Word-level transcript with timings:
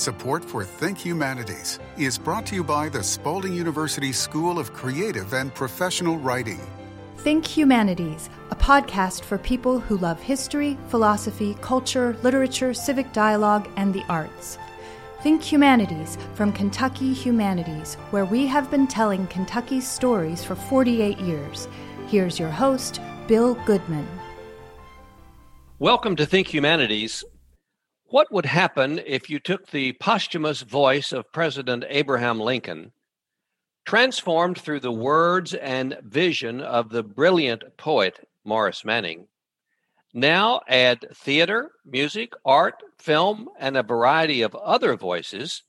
Support 0.00 0.46
for 0.46 0.64
Think 0.64 0.96
Humanities 0.96 1.78
is 1.98 2.16
brought 2.16 2.46
to 2.46 2.54
you 2.54 2.64
by 2.64 2.88
the 2.88 3.02
Spalding 3.02 3.52
University 3.52 4.12
School 4.12 4.58
of 4.58 4.72
Creative 4.72 5.30
and 5.34 5.54
Professional 5.54 6.16
Writing. 6.16 6.58
Think 7.18 7.46
Humanities, 7.46 8.30
a 8.50 8.56
podcast 8.56 9.20
for 9.24 9.36
people 9.36 9.78
who 9.78 9.98
love 9.98 10.18
history, 10.18 10.78
philosophy, 10.88 11.54
culture, 11.60 12.16
literature, 12.22 12.72
civic 12.72 13.12
dialogue, 13.12 13.68
and 13.76 13.92
the 13.92 14.02
arts. 14.08 14.56
Think 15.22 15.42
Humanities 15.42 16.16
from 16.32 16.50
Kentucky 16.50 17.12
Humanities, 17.12 17.96
where 18.08 18.24
we 18.24 18.46
have 18.46 18.70
been 18.70 18.86
telling 18.86 19.26
Kentucky's 19.26 19.86
stories 19.86 20.42
for 20.42 20.54
48 20.54 21.18
years. 21.18 21.68
Here's 22.06 22.38
your 22.38 22.48
host, 22.48 23.02
Bill 23.26 23.52
Goodman. 23.66 24.08
Welcome 25.78 26.16
to 26.16 26.24
Think 26.24 26.54
Humanities. 26.54 27.22
What 28.10 28.32
would 28.32 28.46
happen 28.46 29.00
if 29.06 29.30
you 29.30 29.38
took 29.38 29.68
the 29.68 29.92
posthumous 29.92 30.62
voice 30.62 31.12
of 31.12 31.30
President 31.30 31.84
Abraham 31.88 32.40
Lincoln, 32.40 32.90
transformed 33.84 34.58
through 34.58 34.80
the 34.80 34.90
words 34.90 35.54
and 35.54 35.96
vision 36.02 36.60
of 36.60 36.88
the 36.88 37.04
brilliant 37.04 37.76
poet 37.76 38.28
Maurice 38.44 38.84
Manning, 38.84 39.28
now 40.12 40.60
add 40.66 41.06
theater, 41.14 41.70
music, 41.84 42.32
art, 42.44 42.82
film, 42.98 43.48
and 43.60 43.76
a 43.76 43.84
variety 43.84 44.42
of 44.42 44.56
other 44.56 44.96
voices? 44.96 45.62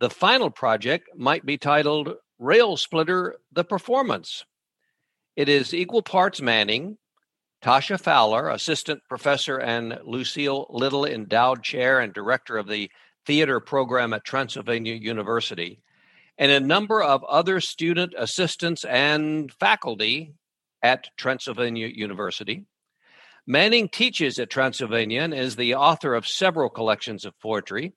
The 0.00 0.10
final 0.10 0.50
project 0.50 1.08
might 1.16 1.46
be 1.46 1.56
titled 1.56 2.12
Rail 2.38 2.76
Splitter 2.76 3.36
The 3.50 3.64
Performance. 3.64 4.44
It 5.34 5.48
is 5.48 5.72
equal 5.72 6.02
parts 6.02 6.42
Manning, 6.42 6.98
Tasha 7.62 8.00
Fowler, 8.00 8.48
assistant 8.48 9.02
professor 9.08 9.58
and 9.58 9.98
Lucille 10.04 10.66
Little 10.70 11.04
endowed 11.04 11.62
chair 11.62 12.00
and 12.00 12.12
director 12.12 12.56
of 12.56 12.66
the 12.66 12.90
theater 13.26 13.60
program 13.60 14.14
at 14.14 14.24
Transylvania 14.24 14.94
University, 14.94 15.82
and 16.38 16.50
a 16.50 16.58
number 16.58 17.02
of 17.02 17.22
other 17.24 17.60
student 17.60 18.14
assistants 18.16 18.84
and 18.84 19.52
faculty 19.52 20.32
at 20.82 21.08
Transylvania 21.18 21.88
University. 21.88 22.64
Manning 23.46 23.90
teaches 23.90 24.38
at 24.38 24.48
Transylvania 24.48 25.20
and 25.20 25.34
is 25.34 25.56
the 25.56 25.74
author 25.74 26.14
of 26.14 26.26
several 26.26 26.70
collections 26.70 27.26
of 27.26 27.38
poetry. 27.40 27.92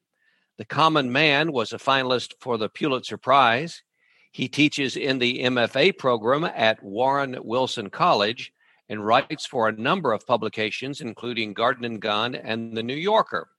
The 0.58 0.66
Common 0.66 1.12
Man 1.12 1.54
was 1.54 1.72
a 1.72 1.78
finalist 1.78 2.34
for 2.42 2.58
the 2.58 2.70
Pulitzer 2.70 3.18
Prize. 3.18 3.82
He 4.32 4.50
teaches 4.50 4.98
in 4.98 5.20
the 5.20 5.44
MFA 5.44 5.98
program 5.98 6.44
at 6.44 6.84
Warren 6.84 7.38
Wilson 7.44 7.90
College 7.90 8.52
and 8.94 9.04
writes 9.04 9.48
for 9.48 9.68
a 9.68 9.72
number 9.72 10.14
of 10.14 10.28
publications, 10.28 11.02
including 11.02 11.52
Garden 11.52 11.84
and 11.84 12.00
Gun 12.00 12.36
and 12.36 12.78
The 12.78 12.84
New 12.84 12.94
Yorker. 12.96 13.50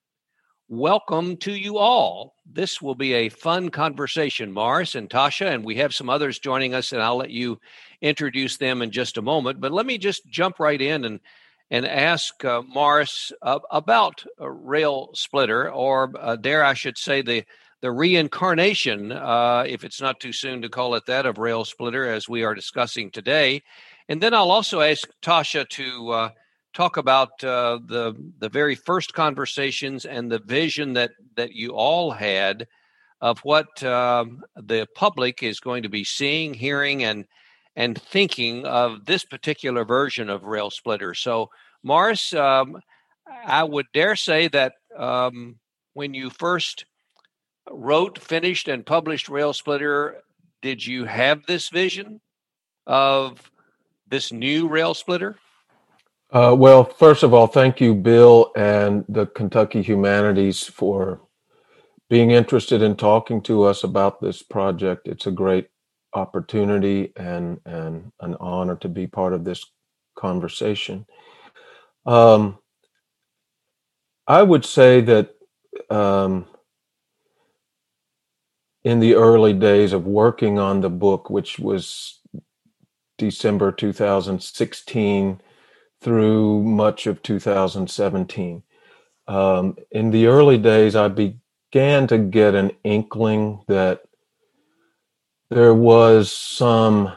Welcome 0.69 1.39
to 1.39 1.53
you 1.53 1.77
all. 1.77 2.37
This 2.47 2.81
will 2.81 2.95
be 2.95 3.15
a 3.15 3.29
fun 3.29 3.69
conversation, 3.71 4.53
Maurice 4.53 4.95
and 4.95 5.11
Tasha, 5.11 5.53
and 5.53 5.65
we 5.65 5.75
have 5.75 5.93
some 5.93 6.09
others 6.09 6.39
joining 6.39 6.73
us, 6.73 6.93
and 6.93 7.03
I'll 7.03 7.17
let 7.17 7.31
you 7.31 7.59
introduce 8.01 8.59
them 8.59 8.81
in 8.81 8.93
just 8.93 9.19
a 9.19 9.23
moment. 9.23 9.61
But 9.61 9.73
let 9.73 9.87
me 9.87 9.99
just 9.99 10.25
jump 10.29 10.61
right 10.61 10.81
in 10.81 11.05
and 11.05 11.19
and 11.71 11.85
ask 11.85 12.45
uh, 12.45 12.63
Maurice 12.63 13.33
uh, 13.43 13.59
about 13.73 14.25
Rail 14.39 15.11
Splitter, 15.15 15.69
or 15.69 16.13
uh, 16.17 16.37
dare 16.37 16.65
I 16.65 16.75
should 16.75 16.97
say 16.97 17.23
the 17.23 17.45
the 17.81 17.91
reincarnation, 17.91 19.11
uh, 19.11 19.65
if 19.67 19.83
it's 19.83 20.01
not 20.01 20.21
too 20.21 20.33
soon 20.33 20.63
to 20.63 20.69
call 20.69 20.95
it 20.95 21.05
that, 21.07 21.27
of 21.27 21.39
Rail 21.39 21.65
Splitter, 21.65 22.07
as 22.07 22.29
we 22.29 22.45
are 22.45 22.55
discussing 22.55 23.11
today. 23.11 23.63
And 24.09 24.23
then 24.23 24.35
I'll 24.35 24.51
also 24.51 24.81
ask 24.81 25.09
Tasha 25.23 25.69
to 25.71 26.11
uh, 26.11 26.29
talk 26.75 26.97
about 26.97 27.43
uh, 27.43 27.79
the 27.87 28.15
the 28.39 28.49
very 28.49 28.75
first 28.75 29.15
conversations 29.15 30.05
and 30.05 30.31
the 30.31 30.41
vision 30.41 30.93
that 30.95 31.13
that 31.37 31.53
you 31.53 31.71
all 31.71 32.11
had 32.11 32.67
of 33.21 33.39
what 33.41 33.83
um, 33.83 34.43
the 34.57 34.87
public 34.95 35.43
is 35.43 35.59
going 35.61 35.83
to 35.83 35.89
be 35.89 36.05
seeing, 36.05 36.53
hearing, 36.53 37.05
and 37.05 37.25
and 37.77 38.01
thinking 38.01 38.67
of 38.67 39.07
this 39.07 39.25
particular 39.25 39.85
version 39.85 40.29
of 40.29 40.45
Rail 40.45 40.71
Splitter. 40.71 41.15
So, 41.15 41.49
Maurice, 41.83 42.35
um, 42.35 42.77
I 43.47 43.65
would 43.65 43.87
dare 43.95 44.17
say 44.17 44.49
that 44.49 44.75
um, 44.97 45.57
when 45.95 46.13
you 46.15 46.31
first 46.31 46.85
wrote, 47.71 48.19
finished, 48.19 48.69
and 48.69 48.85
published 48.85 49.29
Rail 49.29 49.53
Splitter, 49.53 50.23
did 50.61 50.85
you 50.87 51.05
have 51.05 51.47
this 51.47 51.69
vision 51.71 52.21
of 52.87 53.51
this 54.09 54.33
new 54.33 54.69
rail 54.69 54.95
splitter? 54.95 55.37
Uh, 56.31 56.55
well, 56.57 56.85
first 56.85 57.23
of 57.23 57.33
all, 57.33 57.47
thank 57.47 57.81
you, 57.81 57.95
Bill, 57.95 58.51
and 58.57 59.05
the 59.09 59.27
Kentucky 59.27 59.83
Humanities 59.83 60.65
for 60.65 61.21
being 62.11 62.33
interested 62.33 62.83
in 62.83 62.97
talking 62.97 63.41
to 63.43 63.63
us 63.63 63.85
about 63.85 64.21
this 64.21 64.43
project. 64.43 65.07
It's 65.07 65.27
a 65.27 65.31
great 65.31 65.69
opportunity 66.13 67.13
and 67.17 67.61
and 67.67 68.13
an 68.21 68.37
honor 68.41 68.77
to 68.77 68.89
be 68.89 69.07
part 69.07 69.33
of 69.33 69.45
this 69.45 69.65
conversation. 70.17 71.07
Um, 72.07 72.59
I 74.27 74.43
would 74.43 74.65
say 74.65 75.01
that 75.03 75.35
um, 75.91 76.47
in 78.85 79.01
the 79.01 79.15
early 79.15 79.53
days 79.53 79.93
of 79.93 80.07
working 80.07 80.59
on 80.59 80.81
the 80.81 80.91
book, 80.91 81.31
which 81.31 81.59
was 81.59 82.21
December 83.31 83.73
2016 83.73 85.41
through 86.01 86.63
much 86.63 87.07
of 87.07 87.23
2017. 87.23 88.63
Um, 89.27 89.77
in 89.91 90.11
the 90.11 90.27
early 90.27 90.59
days, 90.59 90.95
I 90.95 91.09
began 91.09 92.07
to 92.09 92.19
get 92.19 92.55
an 92.55 92.73
inkling 92.85 93.65
that 93.69 94.03
there 95.49 95.75
was 95.75 96.31
some 96.31 97.13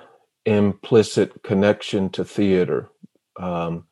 implicit 0.45 1.43
connection 1.43 2.09
to 2.11 2.23
theater. 2.23 2.89
Um, 3.37 3.87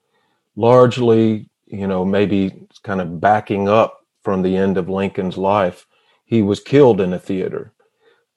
largely, 0.56 1.50
you 1.66 1.88
know, 1.88 2.06
maybe 2.06 2.68
kind 2.84 3.02
of 3.02 3.20
backing 3.20 3.68
up 3.68 4.06
from 4.24 4.42
the 4.42 4.56
end 4.56 4.78
of 4.78 4.88
Lincoln's 4.88 5.38
life, 5.38 5.86
he 6.24 6.42
was 6.42 6.60
killed 6.60 7.02
in 7.02 7.12
a 7.12 7.20
theater 7.20 7.74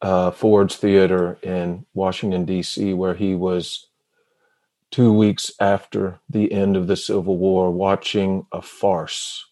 uh, 0.01 0.31
Ford's 0.31 0.77
Theater 0.77 1.39
in 1.43 1.87
Washington, 1.95 2.45
D.C., 2.45 2.95
where 2.95 3.15
he 3.15 3.35
was 3.35 3.89
two 4.91 5.13
weeks 5.13 5.51
after 5.61 6.21
the 6.29 6.53
end 6.53 6.77
of 6.77 6.87
the 6.87 6.97
Civil 6.97 7.37
War 7.37 7.71
watching 7.71 8.47
a 8.53 8.63
farce 8.63 9.47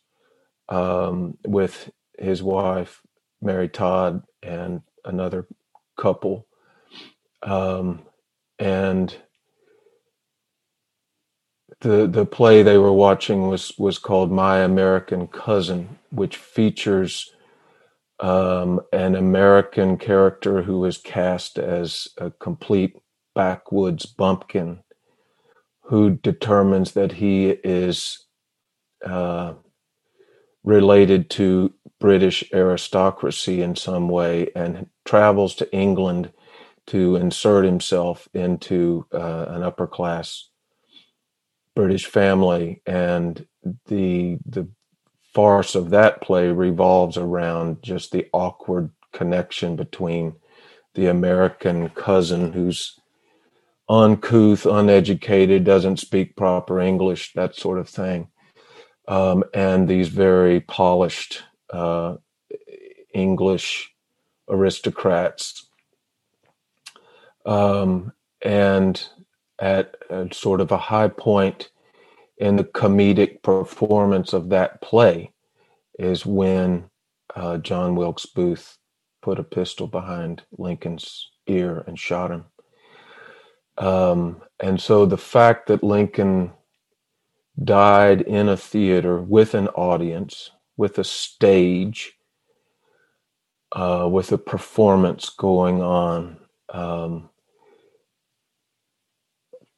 um, 0.68 1.36
with 1.46 1.90
his 2.18 2.42
wife, 2.42 3.02
Mary 3.42 3.68
Todd, 3.68 4.22
and 4.42 4.82
another 5.04 5.46
couple. 5.96 6.46
Um, 7.42 8.02
and 8.58 9.14
the 11.80 12.06
the 12.06 12.24
play 12.24 12.62
they 12.62 12.78
were 12.78 12.92
watching 12.92 13.48
was 13.48 13.72
was 13.78 13.98
called 13.98 14.32
My 14.32 14.60
American 14.60 15.26
Cousin, 15.26 15.98
which 16.10 16.36
features 16.36 17.32
um, 18.20 18.80
an 18.92 19.14
American 19.14 19.98
character 19.98 20.62
who 20.62 20.84
is 20.84 20.98
cast 20.98 21.58
as 21.58 22.08
a 22.18 22.30
complete 22.30 22.96
backwoods 23.34 24.06
bumpkin 24.06 24.80
who 25.82 26.10
determines 26.10 26.92
that 26.92 27.12
he 27.12 27.50
is 27.50 28.26
uh, 29.04 29.54
related 30.64 31.30
to 31.30 31.72
British 32.00 32.44
aristocracy 32.52 33.62
in 33.62 33.76
some 33.76 34.08
way 34.08 34.50
and 34.56 34.88
travels 35.04 35.54
to 35.56 35.72
England 35.72 36.32
to 36.88 37.16
insert 37.16 37.64
himself 37.64 38.28
into 38.34 39.06
uh, 39.12 39.46
an 39.48 39.62
upper 39.62 39.86
class 39.86 40.48
British 41.74 42.06
family. 42.06 42.82
And 42.86 43.46
the 43.86 44.38
the 44.46 44.68
farce 45.36 45.74
of 45.74 45.90
that 45.90 46.22
play 46.22 46.48
revolves 46.48 47.18
around 47.18 47.82
just 47.82 48.10
the 48.10 48.26
awkward 48.32 48.90
connection 49.12 49.76
between 49.76 50.34
the 50.94 51.08
American 51.08 51.90
cousin 51.90 52.54
who's 52.54 52.98
uncouth, 53.86 54.64
uneducated, 54.64 55.62
doesn't 55.62 55.98
speak 55.98 56.36
proper 56.36 56.80
English, 56.80 57.34
that 57.34 57.54
sort 57.54 57.78
of 57.78 57.86
thing, 57.86 58.28
um, 59.08 59.44
and 59.52 59.86
these 59.86 60.08
very 60.08 60.58
polished 60.58 61.42
uh, 61.68 62.16
English 63.12 63.92
aristocrats. 64.48 65.68
Um, 67.44 68.14
and 68.40 69.06
at 69.58 69.96
sort 70.32 70.62
of 70.62 70.72
a 70.72 70.78
high 70.78 71.08
point 71.08 71.68
in 72.38 72.56
the 72.56 72.64
comedic 72.64 73.42
performance 73.42 74.32
of 74.32 74.48
that 74.48 74.80
play 74.80 75.30
is 75.98 76.26
when 76.26 76.90
uh, 77.34 77.58
John 77.58 77.96
Wilkes 77.96 78.26
Booth 78.26 78.78
put 79.22 79.38
a 79.38 79.44
pistol 79.44 79.86
behind 79.86 80.42
Lincoln's 80.56 81.30
ear 81.46 81.84
and 81.86 81.98
shot 81.98 82.30
him. 82.30 82.44
Um, 83.78 84.42
and 84.60 84.80
so 84.80 85.04
the 85.06 85.18
fact 85.18 85.66
that 85.68 85.82
Lincoln 85.82 86.52
died 87.62 88.22
in 88.22 88.48
a 88.48 88.56
theater 88.56 89.20
with 89.20 89.54
an 89.54 89.68
audience, 89.68 90.50
with 90.76 90.98
a 90.98 91.04
stage, 91.04 92.14
uh, 93.72 94.08
with 94.10 94.32
a 94.32 94.38
performance 94.38 95.28
going 95.30 95.82
on 95.82 96.38
um, 96.72 97.28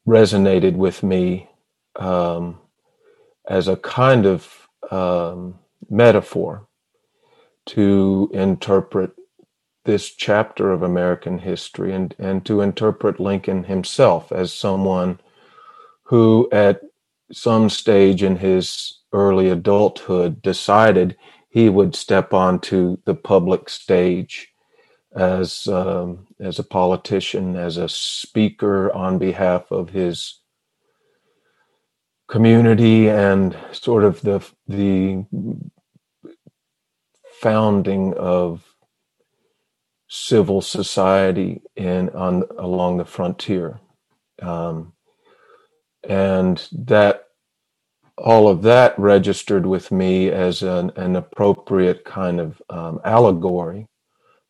resonated 0.07 0.75
with 0.75 1.03
me 1.03 1.49
um, 1.97 2.59
as 3.47 3.67
a 3.67 3.75
kind 3.77 4.25
of 4.25 4.67
um, 4.91 5.59
metaphor 5.89 6.67
to 7.67 8.29
interpret 8.33 9.11
this 9.85 10.09
chapter 10.11 10.71
of 10.71 10.83
American 10.83 11.39
history 11.39 11.93
and, 11.93 12.15
and 12.19 12.45
to 12.45 12.61
interpret 12.61 13.19
Lincoln 13.19 13.65
himself 13.65 14.31
as 14.31 14.53
someone 14.53 15.19
who, 16.05 16.49
at 16.51 16.81
some 17.31 17.69
stage 17.69 18.23
in 18.23 18.37
his 18.37 18.99
early 19.13 19.49
adulthood, 19.49 20.41
decided 20.41 21.17
he 21.49 21.69
would 21.69 21.95
step 21.95 22.33
onto 22.33 22.97
the 23.05 23.15
public 23.15 23.69
stage 23.69 24.49
as 25.15 25.67
um, 25.67 26.27
as 26.39 26.59
a 26.59 26.63
politician, 26.63 27.55
as 27.55 27.77
a 27.77 27.89
speaker 27.89 28.93
on 28.93 29.17
behalf 29.17 29.71
of 29.71 29.89
his 29.91 30.41
community, 32.29 33.09
and 33.09 33.57
sort 33.71 34.03
of 34.03 34.21
the 34.21 34.45
the 34.67 35.25
founding 37.41 38.13
of 38.15 38.63
civil 40.09 40.61
society 40.61 41.61
in 41.75 42.09
on 42.09 42.43
along 42.57 42.97
the 42.97 43.05
frontier, 43.05 43.79
um, 44.41 44.93
and 46.03 46.67
that 46.71 47.25
all 48.17 48.49
of 48.49 48.63
that 48.63 48.97
registered 48.99 49.65
with 49.65 49.91
me 49.91 50.29
as 50.29 50.61
an, 50.61 50.91
an 50.95 51.15
appropriate 51.15 52.03
kind 52.03 52.39
of 52.39 52.61
um, 52.69 52.99
allegory 53.05 53.87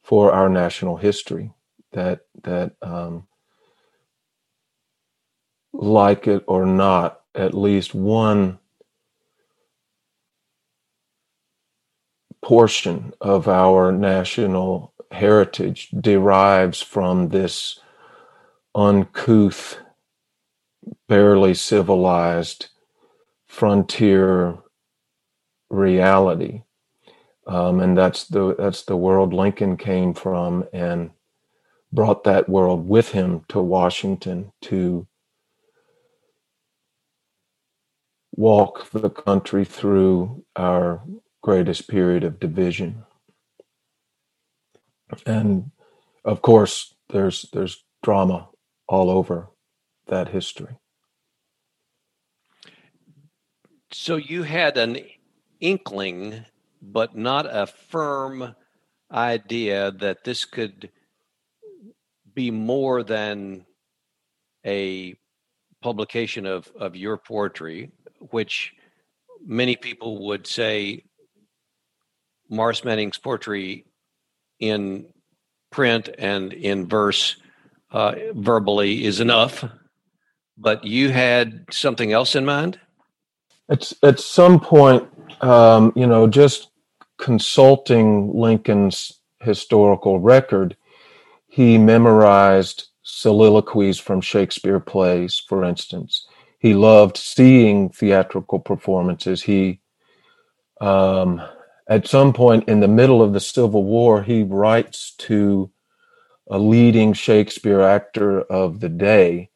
for 0.01 0.31
our 0.31 0.49
national 0.49 0.97
history. 0.97 1.51
That 1.91 2.21
that 2.43 2.73
um, 2.81 3.27
like 5.73 6.27
it 6.27 6.43
or 6.47 6.65
not, 6.65 7.21
at 7.35 7.53
least 7.53 7.93
one 7.93 8.58
portion 12.41 13.13
of 13.21 13.47
our 13.47 13.91
national 13.91 14.93
heritage 15.11 15.89
derives 15.99 16.81
from 16.81 17.29
this 17.29 17.79
uncouth, 18.75 19.79
barely 21.07 21.53
civilized 21.53 22.67
frontier 23.47 24.57
reality. 25.69 26.63
Um, 27.47 27.79
and 27.79 27.97
that's 27.97 28.25
the 28.25 28.55
that's 28.55 28.83
the 28.83 28.95
world 28.95 29.33
Lincoln 29.33 29.75
came 29.75 30.13
from 30.13 30.65
and 30.71 31.11
brought 31.91 32.23
that 32.25 32.47
world 32.47 32.87
with 32.87 33.11
him 33.11 33.43
to 33.49 33.59
Washington 33.59 34.51
to 34.61 35.07
walk 38.35 38.89
the 38.91 39.09
country 39.09 39.65
through 39.65 40.45
our 40.55 41.01
greatest 41.41 41.87
period 41.87 42.23
of 42.23 42.39
division. 42.39 43.03
And 45.25 45.71
of 46.25 46.41
course, 46.41 46.93
there's 47.09 47.49
there's 47.53 47.83
drama 48.03 48.49
all 48.87 49.09
over 49.09 49.49
that 50.07 50.29
history. 50.29 50.75
So 53.91 54.17
you 54.17 54.43
had 54.43 54.77
an 54.77 54.99
inkling, 55.59 56.45
but 56.81 57.15
not 57.15 57.45
a 57.45 57.65
firm 57.67 58.55
idea 59.11 59.91
that 59.91 60.23
this 60.23 60.45
could 60.45 60.91
be 62.35 62.51
more 62.51 63.03
than 63.03 63.65
a 64.65 65.15
publication 65.81 66.45
of, 66.45 66.71
of 66.79 66.95
your 66.95 67.17
poetry, 67.17 67.91
which 68.29 68.73
many 69.43 69.75
people 69.75 70.27
would 70.27 70.45
say 70.45 71.03
Maurice 72.49 72.83
Manning's 72.83 73.17
poetry 73.17 73.85
in 74.59 75.05
print 75.71 76.09
and 76.17 76.51
in 76.53 76.87
verse 76.87 77.35
uh, 77.91 78.15
verbally 78.33 79.05
is 79.05 79.19
enough, 79.19 79.63
but 80.57 80.83
you 80.83 81.09
had 81.09 81.65
something 81.71 82.11
else 82.11 82.35
in 82.35 82.45
mind? 82.45 82.79
At, 83.69 83.91
at 84.03 84.19
some 84.19 84.59
point, 84.59 85.07
um, 85.41 85.93
you 85.95 86.07
know, 86.07 86.27
just 86.27 86.69
consulting 87.17 88.33
Lincoln's 88.33 89.19
historical 89.41 90.19
record, 90.19 90.75
he 91.47 91.77
memorized 91.77 92.89
soliloquies 93.03 93.97
from 93.97 94.21
Shakespeare 94.21 94.79
plays, 94.79 95.41
for 95.47 95.63
instance. 95.63 96.27
He 96.59 96.73
loved 96.73 97.17
seeing 97.17 97.89
theatrical 97.89 98.59
performances. 98.59 99.41
He 99.41 99.79
um, 100.81 101.41
at 101.89 102.07
some 102.07 102.33
point 102.33 102.69
in 102.69 102.79
the 102.79 102.87
middle 102.87 103.21
of 103.21 103.33
the 103.33 103.39
Civil 103.39 103.83
War, 103.83 104.21
he 104.21 104.43
writes 104.43 105.15
to 105.17 105.71
a 106.49 106.59
leading 106.59 107.13
Shakespeare 107.13 107.81
actor 107.81 108.41
of 108.41 108.79
the 108.79 108.89
day 108.89 109.49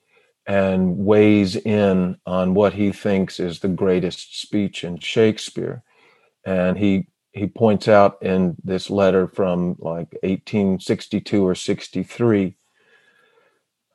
and 0.46 0.98
weighs 0.98 1.56
in 1.56 2.18
on 2.26 2.56
what 2.56 2.74
he 2.74 2.92
thinks 2.92 3.40
is 3.40 3.60
the 3.60 3.70
greatest 3.70 4.42
speech 4.42 4.84
in 4.84 5.00
Shakespeare. 5.00 5.84
And 6.44 6.78
he 6.78 7.08
he 7.32 7.48
points 7.48 7.88
out 7.88 8.22
in 8.22 8.56
this 8.64 8.90
letter 8.90 9.28
from 9.28 9.76
like 9.80 10.12
1862 10.22 11.48
or 11.48 11.56
63 11.56 12.56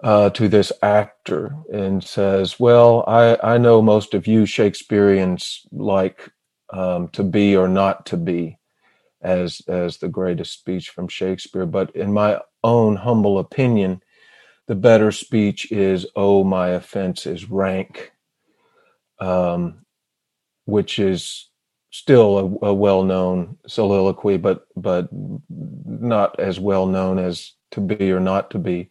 uh, 0.02 0.31
to 0.31 0.49
this 0.49 0.73
actor 0.82 1.55
and 1.73 2.02
says, 2.02 2.58
Well, 2.58 3.05
I, 3.06 3.38
I 3.43 3.58
know 3.58 3.81
most 3.81 4.14
of 4.14 4.26
you 4.26 4.44
Shakespeareans 4.44 5.67
like 5.70 6.31
um, 6.70 7.09
to 7.09 7.23
be 7.23 7.56
or 7.56 7.69
not 7.69 8.06
to 8.06 8.17
be 8.17 8.59
as 9.23 9.62
as 9.69 9.99
the 9.99 10.09
greatest 10.09 10.53
speech 10.53 10.91
from 10.91 11.09
Shakespeare. 11.09 11.67
But 11.67 11.94
in 11.97 12.12
my 12.12 12.41
own 12.62 12.97
humble 12.97 13.38
opinion, 13.38 14.03
the 14.67 14.75
better 14.75 15.12
speech 15.12 15.73
is 15.73 16.06
"Oh, 16.15 16.44
my 16.44 16.69
offense 16.69 17.26
is 17.26 17.50
rank," 17.50 18.12
um, 19.20 19.85
which 20.67 20.99
is 20.99 21.49
still 21.91 22.59
a, 22.62 22.69
a 22.69 22.75
well-known 22.75 23.56
soliloquy, 23.67 24.37
but 24.37 24.67
but 24.76 25.09
not 25.50 26.39
as 26.39 26.60
well 26.60 26.87
known 26.87 27.19
as 27.19 27.53
"To 27.72 27.81
be 27.81 28.13
or 28.13 28.20
not 28.20 28.51
to 28.53 28.58
be." 28.58 28.91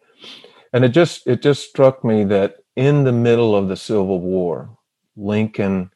And 0.73 0.83
it 0.83 0.89
just 0.89 1.25
it 1.27 1.41
just 1.41 1.69
struck 1.69 2.03
me 2.03 2.23
that 2.25 2.57
in 2.75 3.03
the 3.05 3.13
middle 3.13 3.55
of 3.55 3.69
the 3.69 3.77
Civil 3.77 4.19
War, 4.19 4.77
Lincoln 5.15 5.91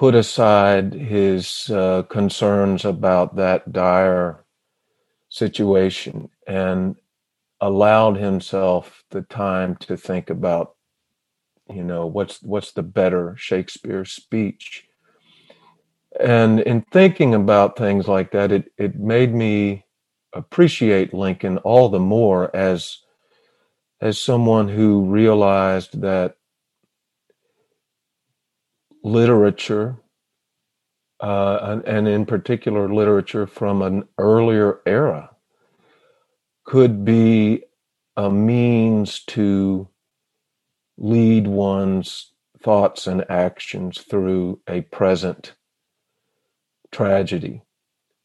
put 0.00 0.14
aside 0.14 0.94
his 0.94 1.68
uh, 1.68 2.02
concerns 2.04 2.86
about 2.86 3.36
that 3.36 3.70
dire 3.70 4.42
situation 5.28 6.26
and 6.46 6.96
allowed 7.60 8.16
himself 8.16 9.04
the 9.10 9.20
time 9.20 9.76
to 9.76 9.98
think 9.98 10.30
about 10.30 10.74
you 11.68 11.84
know 11.84 12.06
what's 12.06 12.42
what's 12.42 12.72
the 12.72 12.82
better 12.82 13.36
shakespeare 13.36 14.06
speech. 14.06 14.86
And 16.18 16.60
in 16.60 16.80
thinking 16.90 17.34
about 17.34 17.76
things 17.76 18.08
like 18.08 18.30
that 18.30 18.52
it 18.52 18.72
it 18.78 18.98
made 18.98 19.34
me 19.34 19.84
appreciate 20.32 21.12
lincoln 21.12 21.58
all 21.58 21.90
the 21.90 22.00
more 22.00 22.56
as 22.56 23.00
as 24.00 24.18
someone 24.18 24.66
who 24.66 25.04
realized 25.04 26.00
that 26.00 26.36
literature, 29.02 29.96
uh, 31.20 31.58
and, 31.62 31.84
and 31.84 32.08
in 32.08 32.26
particular 32.26 32.92
literature 32.92 33.46
from 33.46 33.82
an 33.82 34.04
earlier 34.18 34.80
era, 34.86 35.30
could 36.64 37.04
be 37.04 37.64
a 38.16 38.30
means 38.30 39.24
to 39.24 39.88
lead 40.98 41.46
one's 41.46 42.32
thoughts 42.62 43.06
and 43.06 43.28
actions 43.30 43.98
through 43.98 44.60
a 44.68 44.82
present 44.82 45.54
tragedy. 46.92 47.62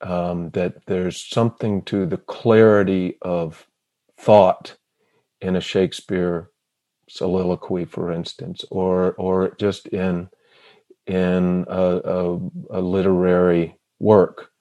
Um, 0.01 0.50
that 0.51 0.86
there's 0.88 1.25
something 1.25 1.82
to 1.84 2.05
the 2.05 2.17
clarity 2.17 3.17
of 3.22 3.65
thought 4.20 4.77
in 5.41 5.55
a 5.55 5.62
Shakespeare 5.62 6.50
soliloquy, 7.10 7.86
for 7.86 8.12
instance, 8.12 8.65
or 8.70 9.13
or 9.13 9.55
just 9.58 9.88
in 9.88 10.29
in 11.07 11.65
a, 11.67 12.01
a, 12.03 12.39
a 12.71 12.81
literary 12.81 13.77
work. 14.00 14.51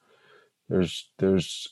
There's 0.69 1.09
there's 1.19 1.69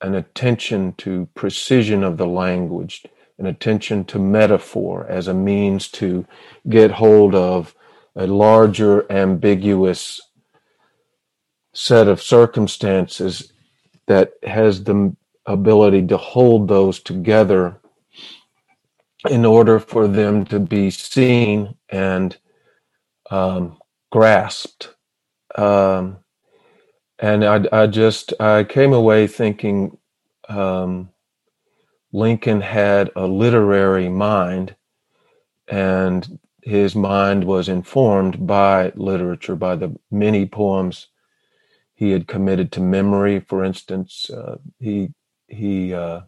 an 0.00 0.14
attention 0.14 0.94
to 0.94 1.28
precision 1.34 2.04
of 2.04 2.16
the 2.16 2.26
language, 2.26 3.04
an 3.38 3.46
attention 3.46 4.04
to 4.06 4.18
metaphor 4.18 5.06
as 5.08 5.28
a 5.28 5.34
means 5.34 5.88
to 5.88 6.26
get 6.68 6.92
hold 6.92 7.34
of 7.34 7.74
a 8.16 8.26
larger 8.26 9.10
ambiguous 9.12 10.20
set 11.74 12.08
of 12.08 12.22
circumstances 12.22 13.52
that 14.06 14.32
has 14.44 14.84
the 14.84 15.16
ability 15.46 16.06
to 16.06 16.16
hold 16.16 16.68
those 16.68 17.00
together 17.00 17.80
in 19.30 19.44
order 19.44 19.78
for 19.80 20.08
them 20.08 20.44
to 20.46 20.60
be 20.60 20.90
seen 20.90 21.74
and 21.90 22.38
um, 23.30 23.78
grasped. 24.10 24.94
Um, 25.56 26.18
and 27.18 27.44
I, 27.44 27.64
I, 27.72 27.86
just 27.86 28.32
I 28.40 28.64
came 28.64 28.92
away 28.92 29.26
thinking 29.26 29.98
um, 30.48 31.10
Lincoln 32.12 32.60
had 32.60 33.10
a 33.16 33.26
literary 33.26 34.08
mind, 34.08 34.76
and 35.66 36.38
his 36.62 36.94
mind 36.94 37.44
was 37.44 37.68
informed 37.68 38.46
by 38.46 38.92
literature, 38.94 39.56
by 39.56 39.76
the 39.76 39.96
many 40.10 40.46
poems 40.46 41.08
he 41.94 42.12
had 42.12 42.28
committed 42.28 42.72
to 42.72 42.80
memory. 42.80 43.40
For 43.40 43.64
instance, 43.64 44.30
uh, 44.30 44.58
he 44.78 45.10
he 45.48 45.92
uh, 45.92 46.20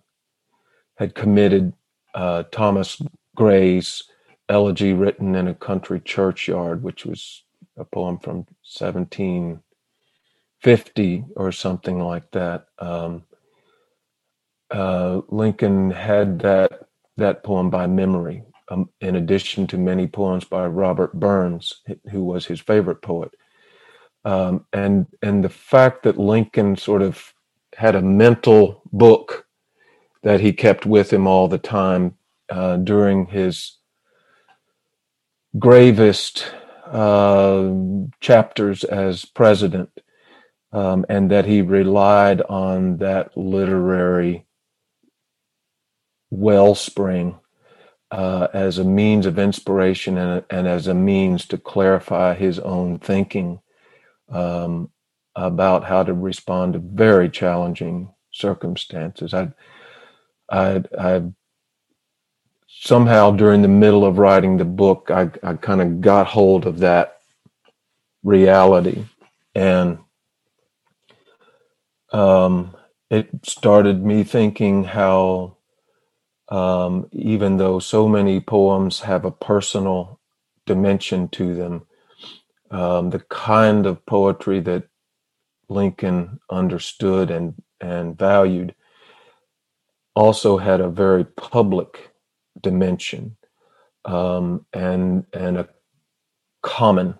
had 0.96 1.14
committed 1.14 1.72
uh, 2.14 2.44
Thomas 2.50 3.00
Gray's 3.36 4.02
elegy 4.50 4.92
written 4.92 5.34
in 5.34 5.48
a 5.48 5.54
country 5.54 6.00
churchyard, 6.00 6.82
which 6.82 7.06
was 7.06 7.44
a 7.78 7.84
poem 7.84 8.18
from 8.18 8.46
1750 8.64 11.24
or 11.36 11.52
something 11.52 12.00
like 12.00 12.30
that. 12.32 12.66
Um, 12.78 13.22
uh, 14.70 15.20
Lincoln 15.28 15.90
had 15.90 16.40
that 16.40 16.86
that 17.16 17.44
poem 17.44 17.70
by 17.70 17.86
memory, 17.86 18.42
um, 18.70 18.88
in 19.00 19.16
addition 19.16 19.66
to 19.66 19.76
many 19.76 20.06
poems 20.06 20.44
by 20.44 20.66
Robert 20.66 21.12
Burns, 21.14 21.82
who 22.10 22.24
was 22.24 22.46
his 22.46 22.60
favorite 22.60 23.02
poet. 23.02 23.32
Um, 24.24 24.66
and 24.72 25.06
and 25.22 25.44
the 25.44 25.48
fact 25.48 26.02
that 26.04 26.18
Lincoln 26.18 26.76
sort 26.76 27.02
of 27.02 27.34
had 27.76 27.94
a 27.94 28.02
mental 28.02 28.82
book 28.92 29.46
that 30.22 30.40
he 30.40 30.52
kept 30.52 30.86
with 30.86 31.12
him 31.12 31.26
all 31.26 31.48
the 31.48 31.58
time 31.58 32.16
uh, 32.50 32.76
during 32.76 33.26
his 33.26 33.78
gravest 35.58 36.52
uh, 36.86 37.70
chapters 38.20 38.84
as 38.84 39.24
president, 39.24 39.90
um, 40.72 41.04
and 41.08 41.30
that 41.30 41.46
he 41.46 41.62
relied 41.62 42.42
on 42.42 42.98
that 42.98 43.36
literary 43.36 44.46
wellspring 46.30 47.38
uh, 48.10 48.48
as 48.52 48.78
a 48.78 48.84
means 48.84 49.26
of 49.26 49.38
inspiration 49.38 50.18
and, 50.18 50.44
and, 50.50 50.66
as 50.66 50.86
a 50.86 50.94
means 50.94 51.46
to 51.46 51.58
clarify 51.58 52.34
his 52.34 52.58
own 52.58 52.98
thinking 52.98 53.60
um, 54.30 54.90
about 55.36 55.84
how 55.84 56.02
to 56.02 56.12
respond 56.12 56.72
to 56.72 56.80
very 56.80 57.30
challenging 57.30 58.12
circumstances. 58.32 59.32
I, 59.34 59.52
I, 60.50 60.82
I 60.98 61.22
somehow 62.82 63.30
during 63.30 63.60
the 63.60 63.68
middle 63.68 64.06
of 64.06 64.16
writing 64.16 64.56
the 64.56 64.64
book, 64.64 65.10
I, 65.10 65.30
I 65.42 65.52
kind 65.54 65.82
of 65.82 66.00
got 66.00 66.26
hold 66.26 66.66
of 66.66 66.78
that 66.78 67.18
reality, 68.22 69.04
and 69.54 69.98
um, 72.10 72.74
it 73.10 73.28
started 73.42 74.02
me 74.02 74.24
thinking 74.24 74.84
how, 74.84 75.58
um, 76.48 77.06
even 77.12 77.58
though 77.58 77.80
so 77.80 78.08
many 78.08 78.40
poems 78.40 79.00
have 79.00 79.26
a 79.26 79.30
personal 79.30 80.18
dimension 80.64 81.28
to 81.28 81.54
them, 81.54 81.86
um, 82.70 83.10
the 83.10 83.20
kind 83.28 83.84
of 83.84 84.06
poetry 84.06 84.58
that 84.60 84.84
Lincoln 85.68 86.40
understood 86.50 87.30
and 87.30 87.54
and 87.78 88.18
valued 88.18 88.74
also 90.14 90.58
had 90.58 90.80
a 90.80 90.88
very 90.88 91.24
public 91.24 92.09
dimension 92.62 93.36
um, 94.04 94.66
and 94.72 95.26
and 95.32 95.58
a 95.58 95.68
common 96.62 97.14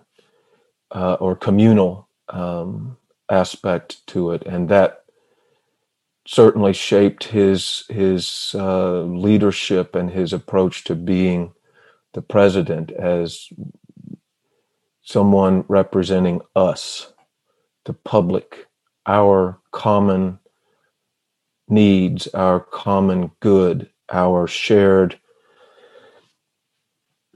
uh, 0.91 1.15
or 1.15 1.35
communal 1.35 2.09
um, 2.29 2.97
aspect 3.29 4.05
to 4.07 4.31
it, 4.31 4.43
and 4.45 4.69
that 4.69 5.03
certainly 6.27 6.73
shaped 6.73 7.25
his 7.25 7.85
his 7.89 8.55
uh, 8.57 9.01
leadership 9.01 9.95
and 9.95 10.11
his 10.11 10.33
approach 10.33 10.83
to 10.85 10.95
being 10.95 11.53
the 12.13 12.21
president 12.21 12.91
as 12.91 13.49
someone 15.03 15.65
representing 15.67 16.41
us, 16.55 17.13
the 17.85 17.93
public, 17.93 18.67
our 19.05 19.59
common 19.71 20.39
needs, 21.69 22.27
our 22.29 22.59
common 22.59 23.31
good, 23.41 23.89
our 24.11 24.47
shared 24.47 25.19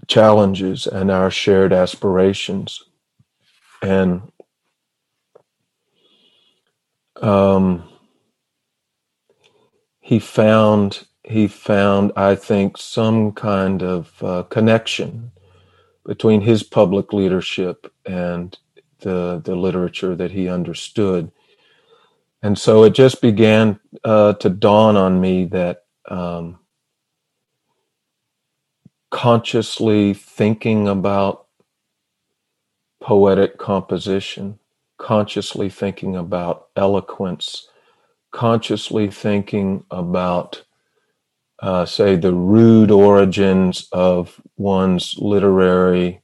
challenges, 0.07 0.87
and 0.87 1.11
our 1.11 1.31
shared 1.31 1.73
aspirations. 1.73 2.83
And 3.81 4.31
um, 7.21 7.89
he 9.99 10.19
found 10.19 11.07
he 11.23 11.47
found, 11.47 12.11
I 12.15 12.35
think, 12.35 12.77
some 12.77 13.31
kind 13.31 13.83
of 13.83 14.23
uh, 14.23 14.43
connection 14.43 15.31
between 16.05 16.41
his 16.41 16.63
public 16.63 17.13
leadership 17.13 17.91
and 18.05 18.57
the 18.99 19.41
the 19.43 19.55
literature 19.55 20.15
that 20.15 20.31
he 20.31 20.49
understood. 20.49 21.31
And 22.43 22.57
so 22.57 22.83
it 22.83 22.93
just 22.93 23.21
began 23.21 23.79
uh, 24.03 24.33
to 24.33 24.49
dawn 24.49 24.97
on 24.97 25.19
me 25.19 25.45
that 25.45 25.83
um, 26.09 26.59
consciously 29.15 30.13
thinking 30.13 30.89
about 30.89 31.45
poetic 33.01 33.57
composition, 33.57 34.59
consciously 34.97 35.69
thinking 35.69 36.17
about 36.17 36.67
eloquence, 36.75 37.69
consciously 38.33 39.09
thinking 39.09 39.85
about 39.89 40.63
uh, 41.61 41.85
say, 41.85 42.17
the 42.17 42.33
rude 42.33 42.91
origins 42.91 43.87
of 43.93 44.41
one's 44.57 45.15
literary 45.17 46.21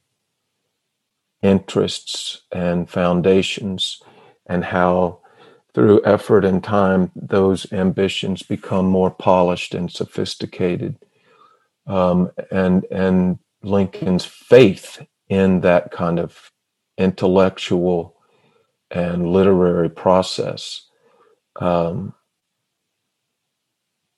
interests 1.42 2.42
and 2.52 2.90
foundations, 2.90 4.02
and 4.46 4.64
how 4.66 5.20
through 5.74 6.02
effort 6.04 6.44
and 6.44 6.62
time 6.62 7.10
those 7.16 7.72
ambitions 7.72 8.42
become 8.42 8.86
more 8.86 9.10
polished 9.10 9.74
and 9.74 9.90
sophisticated. 9.90 10.96
Um, 11.86 12.30
and 12.50 12.84
and 12.90 13.38
Lincoln's 13.62 14.24
faith 14.24 15.04
in 15.28 15.60
that 15.62 15.90
kind 15.92 16.18
of 16.20 16.50
intellectual 16.98 18.16
and 18.90 19.32
literary 19.32 19.90
process 19.90 20.82
um, 21.60 22.14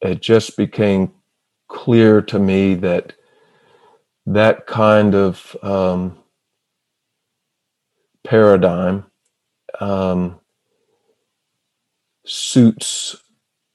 it 0.00 0.20
just 0.22 0.56
became 0.56 1.12
clear 1.68 2.22
to 2.22 2.38
me 2.38 2.74
that 2.76 3.14
that 4.26 4.66
kind 4.66 5.14
of 5.14 5.56
um, 5.62 6.18
paradigm 8.24 9.06
um, 9.80 10.40
suits 12.24 13.16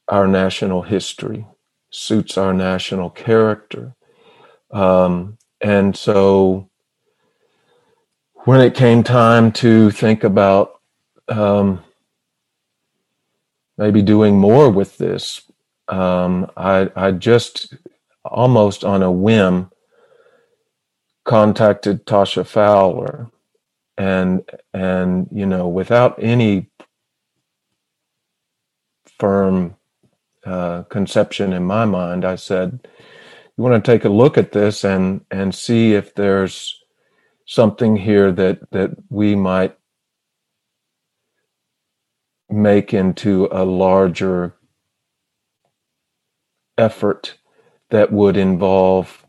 our 0.08 0.27
national 0.27 0.84
history, 0.84 1.46
suits 1.91 2.38
our 2.38 2.53
national 2.53 3.10
character. 3.10 3.96
Um, 4.72 5.38
and 5.62 5.96
so 5.96 6.69
when 8.46 8.62
it 8.62 8.75
came 8.75 9.03
time 9.03 9.51
to 9.53 9.91
think 9.91 10.24
about 10.24 10.79
um, 11.27 11.84
maybe 13.77 14.01
doing 14.01 14.39
more 14.39 14.69
with 14.69 14.98
this, 14.98 15.41
um, 15.88 16.50
I, 16.55 16.89
I 16.96 17.12
just 17.12 17.74
almost 18.24 18.84
on 18.84 19.01
a 19.03 19.12
whim 19.12 19.72
contacted 21.25 22.05
Tasha 22.05 22.46
Fowler 22.46 23.29
and 23.98 24.41
and 24.74 25.27
you 25.31 25.46
know 25.46 25.67
without 25.67 26.15
any 26.24 26.69
firm 29.19 29.75
uh, 30.46 30.84
conception 30.84 31.53
in 31.53 31.63
my 31.63 31.86
mind 31.86 32.25
I 32.25 32.36
said 32.36 32.88
you 33.58 33.63
want 33.63 33.84
to 33.84 33.91
take 33.91 34.05
a 34.05 34.10
look 34.10 34.38
at 34.38 34.51
this 34.51 34.84
and 34.84 35.25
and 35.31 35.53
see 35.53 35.93
if 35.93 36.15
there's 36.15 36.81
something 37.46 37.98
here 37.98 38.31
that 38.31 38.72
that 38.72 38.91
we 39.10 39.36
might 39.36 39.77
make 42.50 42.93
into 42.93 43.48
a 43.51 43.63
larger 43.63 44.55
effort 46.77 47.36
that 47.89 48.12
would 48.12 48.38
involve 48.38 49.25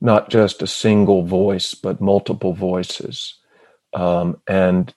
not 0.00 0.30
just 0.30 0.62
a 0.62 0.66
single 0.66 1.24
voice, 1.24 1.74
but 1.74 2.00
multiple 2.00 2.52
voices. 2.52 3.34
Um, 3.94 4.40
and 4.46 4.92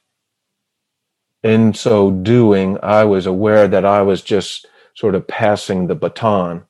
in 1.43 1.73
so 1.73 2.11
doing, 2.11 2.77
I 2.83 3.05
was 3.05 3.25
aware 3.25 3.67
that 3.67 3.85
I 3.85 4.01
was 4.01 4.21
just 4.21 4.67
sort 4.99 5.15
of 5.15 5.25
passing 5.25 5.87
the 5.87 5.95
baton 5.95 6.61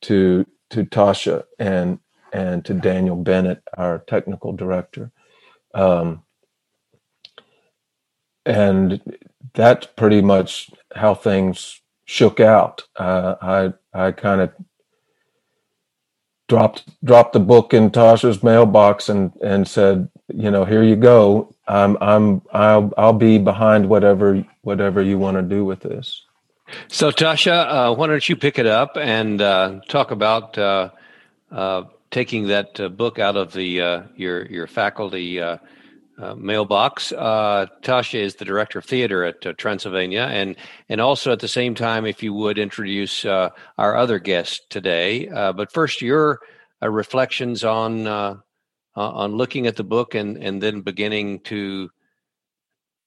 to 0.00 0.46
to 0.70 0.86
Tasha 0.86 1.44
and 1.58 1.98
and 2.32 2.64
to 2.64 2.72
Daniel 2.72 3.16
Bennett, 3.16 3.62
our 3.76 3.98
technical 4.06 4.54
director. 4.54 5.10
Um, 5.74 6.22
and 8.46 9.02
that's 9.52 9.86
pretty 9.86 10.22
much 10.22 10.70
how 10.96 11.14
things 11.14 11.82
shook 12.06 12.40
out. 12.40 12.84
Uh, 12.96 13.34
I 13.42 13.74
I 13.92 14.12
kind 14.12 14.40
of 14.40 14.50
dropped 16.48 16.84
dropped 17.04 17.34
the 17.34 17.40
book 17.40 17.74
in 17.74 17.90
Tasha's 17.90 18.42
mailbox 18.42 19.10
and 19.10 19.30
and 19.42 19.68
said, 19.68 20.08
you 20.28 20.50
know, 20.50 20.64
here 20.64 20.82
you 20.82 20.96
go. 20.96 21.54
I'm 21.68 21.98
I'm 22.00 22.40
I'll 22.50 22.94
I'll 22.96 23.12
be 23.12 23.36
behind 23.36 23.90
whatever 23.90 24.42
whatever 24.62 25.02
you 25.02 25.18
want 25.18 25.36
to 25.36 25.42
do 25.42 25.66
with 25.66 25.80
this. 25.80 26.24
So 26.88 27.10
Tasha, 27.10 27.90
uh, 27.90 27.94
why 27.94 28.06
don't 28.06 28.28
you 28.28 28.36
pick 28.36 28.58
it 28.58 28.66
up 28.66 28.96
and 28.96 29.40
uh, 29.40 29.80
talk 29.88 30.10
about 30.10 30.56
uh, 30.58 30.90
uh 31.50 31.84
taking 32.10 32.48
that 32.48 32.78
uh, 32.78 32.88
book 32.88 33.18
out 33.18 33.36
of 33.36 33.52
the 33.52 33.80
uh, 33.80 34.02
your 34.16 34.44
your 34.46 34.66
faculty 34.66 35.40
mailbox. 36.36 37.12
Tasha 37.12 38.20
is 38.20 38.36
the 38.36 38.44
director 38.44 38.78
of 38.78 38.84
theater 38.84 39.24
at 39.24 39.58
Transylvania, 39.58 40.28
and 40.30 40.56
and 40.88 41.00
also 41.00 41.32
at 41.32 41.40
the 41.40 41.48
same 41.48 41.74
time, 41.74 42.06
if 42.06 42.22
you 42.22 42.32
would 42.34 42.58
introduce 42.58 43.24
our 43.24 43.52
other 43.78 44.18
guest 44.18 44.62
today. 44.70 45.26
But 45.26 45.72
first, 45.72 46.02
your 46.02 46.40
reflections 46.80 47.64
on 47.64 48.06
on 48.94 49.32
looking 49.32 49.66
at 49.66 49.76
the 49.76 49.84
book 49.84 50.14
and 50.14 50.36
and 50.36 50.62
then 50.62 50.82
beginning 50.82 51.40
to 51.40 51.90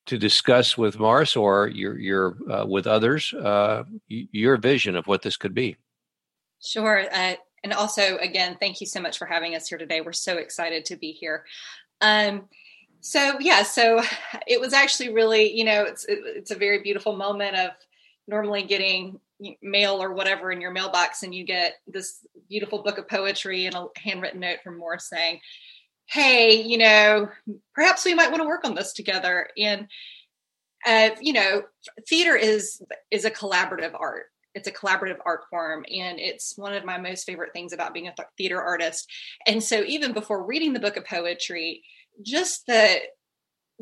to 0.05 0.17
discuss 0.17 0.77
with 0.77 0.99
Maurice 0.99 1.35
or 1.35 1.67
your 1.67 1.97
your 1.97 2.37
uh, 2.51 2.65
with 2.65 2.87
others 2.87 3.33
uh, 3.33 3.83
your 4.07 4.57
vision 4.57 4.95
of 4.95 5.07
what 5.07 5.21
this 5.21 5.37
could 5.37 5.53
be. 5.53 5.75
Sure. 6.63 7.05
Uh, 7.11 7.35
and 7.63 7.73
also, 7.73 8.17
again, 8.17 8.57
thank 8.59 8.79
you 8.79 8.87
so 8.87 9.01
much 9.01 9.17
for 9.17 9.25
having 9.25 9.55
us 9.55 9.67
here 9.67 9.77
today. 9.77 10.01
We're 10.01 10.13
so 10.13 10.37
excited 10.37 10.85
to 10.85 10.95
be 10.95 11.11
here. 11.11 11.45
Um, 12.01 12.47
so 13.05 13.37
yeah 13.39 13.61
so 13.61 14.01
it 14.47 14.59
was 14.59 14.73
actually 14.73 15.13
really 15.13 15.55
you 15.55 15.63
know 15.63 15.83
it's 15.83 16.07
it's 16.09 16.49
a 16.49 16.55
very 16.55 16.81
beautiful 16.81 17.15
moment 17.15 17.55
of 17.55 17.69
normally 18.27 18.63
getting 18.63 19.19
mail 19.61 20.01
or 20.01 20.13
whatever 20.13 20.51
in 20.51 20.59
your 20.59 20.71
mailbox 20.71 21.21
and 21.21 21.35
you 21.35 21.45
get 21.45 21.75
this 21.85 22.25
beautiful 22.49 22.81
book 22.81 22.97
of 22.97 23.07
poetry 23.07 23.67
and 23.67 23.75
a 23.75 23.85
handwritten 23.97 24.39
note 24.39 24.57
from 24.63 24.79
Maurice 24.79 25.07
saying 25.07 25.39
hey 26.07 26.61
you 26.61 26.77
know 26.77 27.29
perhaps 27.73 28.05
we 28.05 28.13
might 28.13 28.31
want 28.31 28.41
to 28.41 28.47
work 28.47 28.65
on 28.65 28.75
this 28.75 28.93
together. 28.93 29.49
And 29.57 29.87
uh, 30.85 31.09
you 31.19 31.33
know 31.33 31.63
theater 32.07 32.35
is 32.35 32.81
is 33.11 33.25
a 33.25 33.31
collaborative 33.31 33.93
art. 33.99 34.25
It's 34.53 34.67
a 34.67 34.71
collaborative 34.71 35.17
art 35.25 35.41
form 35.49 35.85
and 35.93 36.19
it's 36.19 36.57
one 36.57 36.73
of 36.73 36.85
my 36.85 36.97
most 36.97 37.25
favorite 37.25 37.51
things 37.53 37.73
about 37.73 37.93
being 37.93 38.07
a 38.07 38.15
theater 38.37 38.61
artist. 38.61 39.09
And 39.45 39.61
so 39.61 39.83
even 39.83 40.13
before 40.13 40.45
reading 40.45 40.71
the 40.73 40.79
book 40.79 40.95
of 40.95 41.05
poetry 41.05 41.83
just 42.21 42.65
the 42.65 42.99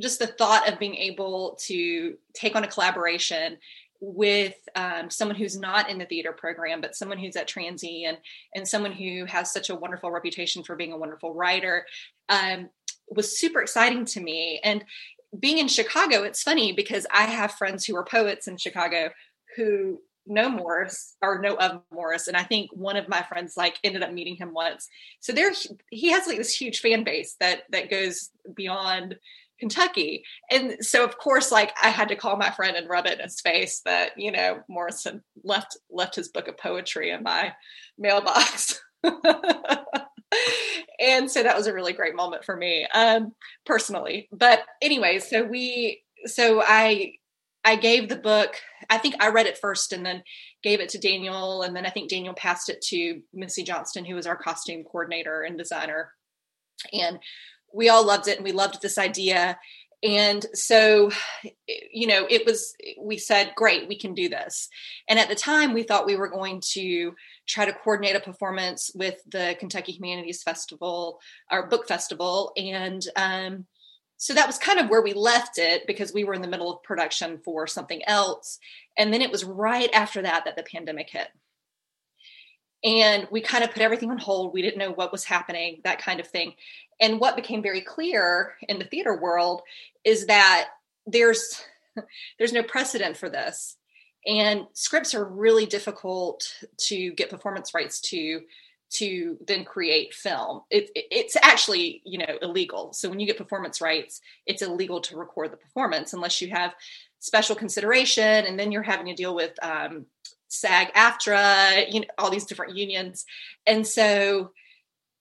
just 0.02 0.18
the 0.18 0.28
thought 0.28 0.68
of 0.68 0.80
being 0.80 0.96
able 0.96 1.58
to 1.62 2.16
take 2.34 2.56
on 2.56 2.64
a 2.64 2.68
collaboration 2.68 3.58
with 4.06 4.56
um, 4.76 5.10
someone 5.10 5.38
who's 5.38 5.58
not 5.58 5.90
in 5.90 5.98
the 5.98 6.06
theater 6.06 6.34
program, 6.34 6.82
but 6.82 6.94
someone 6.94 7.18
who's 7.18 7.38
at 7.38 7.48
Transy 7.48 8.04
and 8.06 8.18
and 8.54 8.68
someone 8.68 8.92
who 8.92 9.24
has 9.26 9.54
such 9.54 9.70
a 9.70 9.76
wonderful 9.76 10.12
reputation 10.12 10.62
for 10.62 10.76
being 10.76 10.92
a 10.92 10.98
wonderful 10.98 11.34
writer 11.34 11.86
um, 12.28 12.70
was 13.10 13.40
super 13.40 13.62
exciting 13.62 14.04
to 14.04 14.20
me. 14.20 14.60
And 14.62 14.84
being 15.40 15.58
in 15.58 15.70
Chicago, 15.70 16.24
it's 16.24 16.44
funny 16.44 16.74
because 16.74 17.08
I 17.12 17.24
have 17.24 17.54
friends 17.54 17.86
who 17.86 17.96
are 17.96 18.04
poets 18.04 18.46
in 18.46 18.58
Chicago 18.58 19.10
who 19.56 20.02
know 20.28 20.50
Maurice 20.50 21.16
or 21.22 21.40
know 21.40 21.56
of 21.56 21.82
Maurice, 21.90 22.28
and 22.28 22.36
I 22.36 22.44
think 22.44 22.72
one 22.74 22.98
of 22.98 23.08
my 23.08 23.22
friends 23.22 23.56
like 23.56 23.80
ended 23.86 24.04
up 24.04 24.12
meeting 24.12 24.36
him 24.36 24.54
once. 24.54 24.90
So 25.22 25.32
there, 25.32 25.54
he 25.92 26.12
has 26.12 26.28
like 26.28 26.38
this 26.38 26.54
huge 26.54 26.82
fan 26.82 27.06
base 27.06 27.38
that 27.40 27.64
that 27.72 27.90
goes 27.90 28.32
beyond 28.54 29.16
Kentucky, 29.64 30.24
and 30.52 30.78
so 30.82 31.04
of 31.04 31.18
course, 31.18 31.52
like 31.52 31.72
I 31.82 31.90
had 31.90 32.10
to 32.10 32.16
call 32.16 32.38
my 32.38 32.52
friend 32.52 32.76
and 32.76 32.90
rub 32.90 33.06
it 33.06 33.20
in 33.20 33.24
his 33.24 33.40
face 33.42 33.82
that 33.86 34.12
you 34.18 34.32
know 34.32 34.62
Morrison 34.68 35.24
left 35.44 35.78
left 35.90 36.16
his 36.16 36.30
book 36.30 36.48
of 36.48 36.58
poetry 36.58 37.12
in 37.12 37.24
my 37.24 37.54
mailbox. 37.98 38.82
and 41.00 41.30
so 41.30 41.44
that 41.44 41.56
was 41.56 41.68
a 41.68 41.74
really 41.74 41.94
great 41.94 42.16
moment 42.16 42.44
for 42.46 42.56
me 42.56 42.88
um 42.94 43.34
personally 43.66 44.30
but 44.32 44.62
anyway 44.82 45.20
so 45.20 45.44
we 45.44 46.02
so 46.26 46.62
i 46.66 47.12
I 47.66 47.76
gave 47.78 48.10
the 48.10 48.18
book, 48.18 48.56
I 48.90 48.98
think 48.98 49.16
I 49.22 49.30
read 49.30 49.46
it 49.46 49.58
first 49.58 49.94
and 49.94 50.06
then 50.06 50.24
gave 50.64 50.82
it 50.82 50.90
to 50.90 51.00
Daniel. 51.00 51.62
And 51.62 51.76
then 51.76 51.86
I 51.86 51.90
think 51.90 52.10
Daniel 52.10 52.34
passed 52.34 52.70
it 52.70 52.82
to 52.90 53.22
Missy 53.34 53.64
Johnston, 53.64 54.04
who 54.04 54.16
was 54.16 54.28
our 54.28 54.36
costume 54.36 54.84
coordinator 54.84 55.44
and 55.44 55.58
designer. 55.58 56.12
And 56.92 57.20
we 57.74 57.90
all 57.90 58.06
loved 58.06 58.28
it 58.28 58.38
and 58.38 58.46
we 58.46 58.52
loved 58.52 58.82
this 58.82 58.98
idea. 58.98 59.58
And 60.04 60.46
so, 60.54 61.12
you 61.92 62.08
know, 62.08 62.28
it 62.30 62.46
was, 62.46 62.76
we 63.00 63.18
said, 63.18 63.54
great, 63.56 63.88
we 63.88 63.98
can 63.98 64.14
do 64.14 64.28
this. 64.28 64.68
And 65.08 65.18
at 65.18 65.30
the 65.30 65.36
time, 65.36 65.74
we 65.74 65.84
thought 65.84 66.06
we 66.06 66.18
were 66.18 66.28
going 66.28 66.62
to 66.74 67.16
try 67.48 67.66
to 67.66 67.74
coordinate 67.74 68.16
a 68.16 68.20
performance 68.20 68.92
with 68.94 69.16
the 69.32 69.56
Kentucky 69.60 69.94
Humanities 69.94 70.44
Festival, 70.44 71.20
our 71.50 71.68
book 71.68 71.88
festival. 71.88 72.52
And, 72.58 73.02
um, 73.16 73.66
so 74.18 74.34
that 74.34 74.48
was 74.48 74.58
kind 74.58 74.80
of 74.80 74.90
where 74.90 75.02
we 75.02 75.12
left 75.12 75.58
it 75.58 75.86
because 75.86 76.14
we 76.14 76.24
were 76.24 76.34
in 76.34 76.42
the 76.42 76.48
middle 76.48 76.72
of 76.72 76.84
production 76.84 77.40
for 77.44 77.68
something 77.68 78.02
else 78.08 78.58
and 78.98 79.14
then 79.14 79.22
it 79.22 79.32
was 79.32 79.44
right 79.44 79.90
after 79.94 80.22
that 80.22 80.46
that 80.46 80.56
the 80.56 80.64
pandemic 80.64 81.10
hit 81.10 81.28
and 82.84 83.28
we 83.32 83.42
kind 83.42 83.64
of 83.64 83.72
put 83.72 83.82
everything 83.82 84.12
on 84.12 84.18
hold 84.18 84.54
we 84.54 84.62
didn't 84.62 84.80
know 84.80 84.92
what 84.92 85.12
was 85.12 85.24
happening 85.24 85.80
that 85.84 86.00
kind 86.02 86.20
of 86.20 86.28
thing 86.28 86.54
and 87.02 87.20
what 87.20 87.36
became 87.36 87.62
very 87.62 87.82
clear 87.82 88.54
in 88.68 88.80
the 88.80 88.86
theater 88.86 89.20
world 89.20 89.62
is 90.04 90.26
that 90.28 90.70
there's 91.06 91.62
there's 92.38 92.54
no 92.54 92.64
precedent 92.64 93.18
for 93.18 93.30
this 93.30 93.78
and 94.26 94.68
scripts 94.74 95.14
are 95.14 95.26
really 95.26 95.66
difficult 95.66 96.56
to 96.78 97.12
get 97.14 97.30
performance 97.30 97.74
rights 97.74 98.00
to 98.00 98.42
to 98.94 99.38
then 99.48 99.66
create 99.66 100.14
film. 100.14 100.62
It, 100.70 100.92
it, 100.96 101.06
it's 101.10 101.36
actually, 101.42 102.02
you 102.06 102.20
know, 102.20 102.38
illegal. 102.42 102.94
So 102.94 103.10
when 103.10 103.20
you 103.20 103.26
get 103.26 103.38
performance 103.38 103.82
rights, 103.82 104.22
it's 104.46 104.62
illegal 104.62 105.02
to 105.02 105.18
record 105.18 105.52
the 105.52 105.58
performance 105.58 106.14
unless 106.14 106.42
you 106.42 106.50
have 106.50 106.76
special 107.20 107.56
consideration, 107.56 108.46
and 108.46 108.60
then 108.60 108.72
you're 108.72 108.84
having 108.84 109.08
to 109.08 109.16
deal 109.16 109.34
with 109.34 109.52
um, 109.64 110.06
SAG-AFTRA, 110.54 111.94
you 111.94 112.02
know, 112.02 112.08
all 112.18 112.30
these 112.30 112.46
different 112.46 112.76
unions, 112.76 113.26
and 113.66 113.86
so 113.86 114.52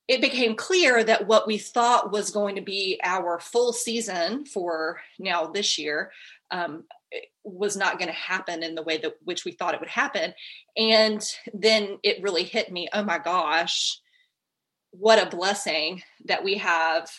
it 0.09 0.21
became 0.21 0.57
clear 0.57 1.03
that 1.05 1.27
what 1.27 1.47
we 1.47 1.59
thought 1.59 2.13
was 2.13 2.31
going 2.31 2.57
to 2.57 2.63
be 2.63 3.01
our 3.05 3.39
full 3.39 3.73
season 3.73 4.45
for 4.45 5.01
now 5.19 5.47
this 5.47 5.79
year 5.79 6.11
um, 6.51 6.85
was 7.45 7.77
not 7.77 7.99
going 7.99 8.09
to 8.09 8.15
happen 8.15 8.63
in 8.63 8.75
the 8.75 8.83
way 8.83 8.99
that 8.99 9.15
which 9.23 9.45
we 9.45 9.53
thought 9.53 9.75
it 9.75 9.81
would 9.81 9.89
happen. 9.89 10.35
And 10.77 11.25
then 11.55 11.99
it 12.03 12.23
really 12.23 12.45
hit 12.45 12.71
me 12.71 12.89
oh 12.93 13.05
my 13.05 13.19
gosh 13.19 13.99
what 14.93 15.23
a 15.23 15.35
blessing 15.35 16.03
that 16.27 16.45
we 16.45 16.59
have 16.59 17.11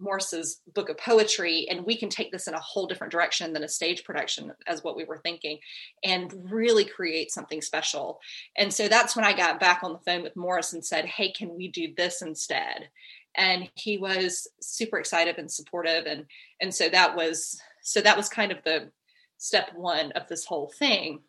Maurice's 0.00 0.60
book 0.74 0.88
of 0.88 0.98
poetry, 0.98 1.66
and 1.70 1.84
we 1.84 1.96
can 1.96 2.08
take 2.08 2.32
this 2.32 2.46
in 2.48 2.54
a 2.54 2.60
whole 2.60 2.86
different 2.86 3.12
direction 3.12 3.52
than 3.52 3.62
a 3.62 3.68
stage 3.68 4.04
production, 4.04 4.52
as 4.66 4.82
what 4.82 4.96
we 4.96 5.04
were 5.04 5.18
thinking, 5.18 5.58
and 6.02 6.32
really 6.50 6.84
create 6.84 7.30
something 7.30 7.60
special. 7.60 8.20
And 8.56 8.72
so 8.72 8.88
that's 8.88 9.14
when 9.14 9.24
I 9.24 9.32
got 9.32 9.60
back 9.60 9.82
on 9.82 9.92
the 9.92 9.98
phone 9.98 10.22
with 10.22 10.36
Maurice 10.36 10.72
and 10.72 10.84
said, 10.84 11.04
Hey, 11.04 11.32
can 11.32 11.54
we 11.56 11.68
do 11.68 11.92
this 11.96 12.22
instead? 12.22 12.88
And 13.36 13.70
he 13.74 13.98
was 13.98 14.48
super 14.60 14.98
excited 14.98 15.38
and 15.38 15.50
supportive. 15.50 16.06
And 16.06 16.26
and 16.60 16.74
so 16.74 16.88
that 16.88 17.14
was 17.14 17.60
so 17.82 18.00
that 18.00 18.16
was 18.16 18.28
kind 18.28 18.52
of 18.52 18.58
the 18.64 18.90
step 19.38 19.70
one 19.74 20.12
of 20.12 20.28
this 20.28 20.44
whole 20.44 20.72
thing. 20.78 21.20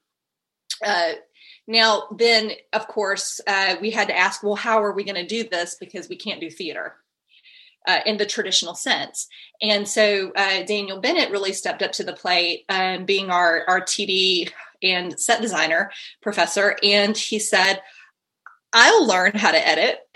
Uh, 0.84 1.14
now, 1.68 2.08
then, 2.18 2.52
of 2.74 2.88
course, 2.88 3.40
uh, 3.46 3.76
we 3.82 3.92
had 3.92 4.08
to 4.08 4.18
ask, 4.18 4.44
well, 4.44 4.56
how 4.56 4.84
are 4.84 4.94
we 4.94 5.04
going 5.04 5.16
to 5.16 5.26
do 5.26 5.48
this? 5.48 5.76
Because 5.80 6.10
we 6.10 6.16
can't 6.16 6.42
do 6.42 6.50
theater. 6.50 6.96
Uh, 7.88 8.00
in 8.06 8.18
the 8.18 8.28
traditional 8.28 8.76
sense. 8.76 9.28
And 9.60 9.88
so 9.88 10.32
uh, 10.36 10.62
Daniel 10.62 11.02
Bennett 11.02 11.32
really 11.32 11.52
stepped 11.52 11.82
up 11.82 11.94
to 11.94 12.04
the 12.04 12.14
plate, 12.14 12.64
um, 12.70 13.06
being 13.06 13.32
our, 13.32 13.64
our 13.68 13.82
TD 13.82 14.52
and 14.84 15.20
set 15.20 15.42
designer 15.42 15.90
professor. 16.22 16.78
And 16.84 17.18
he 17.18 17.40
said, 17.40 17.82
I'll 18.72 19.08
learn 19.08 19.32
how 19.34 19.52
to 19.52 19.68
edit. 19.68 19.98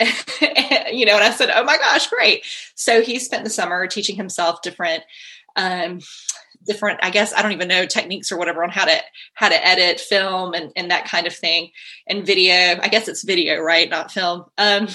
you 0.92 1.06
know, 1.06 1.16
and 1.16 1.24
I 1.24 1.30
said, 1.32 1.50
oh 1.52 1.64
my 1.64 1.76
gosh, 1.76 2.08
great. 2.08 2.44
So 2.76 3.02
he 3.02 3.18
spent 3.18 3.42
the 3.42 3.50
summer 3.50 3.88
teaching 3.88 4.14
himself 4.14 4.62
different 4.62 5.02
um, 5.56 6.00
different 6.66 6.98
i 7.02 7.10
guess 7.10 7.32
i 7.32 7.42
don't 7.42 7.52
even 7.52 7.68
know 7.68 7.86
techniques 7.86 8.32
or 8.32 8.38
whatever 8.38 8.62
on 8.62 8.70
how 8.70 8.84
to 8.84 8.96
how 9.34 9.48
to 9.48 9.66
edit 9.66 10.00
film 10.00 10.52
and, 10.52 10.72
and 10.76 10.90
that 10.90 11.06
kind 11.06 11.26
of 11.26 11.34
thing 11.34 11.70
and 12.06 12.26
video 12.26 12.78
i 12.82 12.88
guess 12.90 13.08
it's 13.08 13.22
video 13.22 13.58
right 13.60 13.88
not 13.88 14.10
film 14.10 14.44
um, 14.58 14.88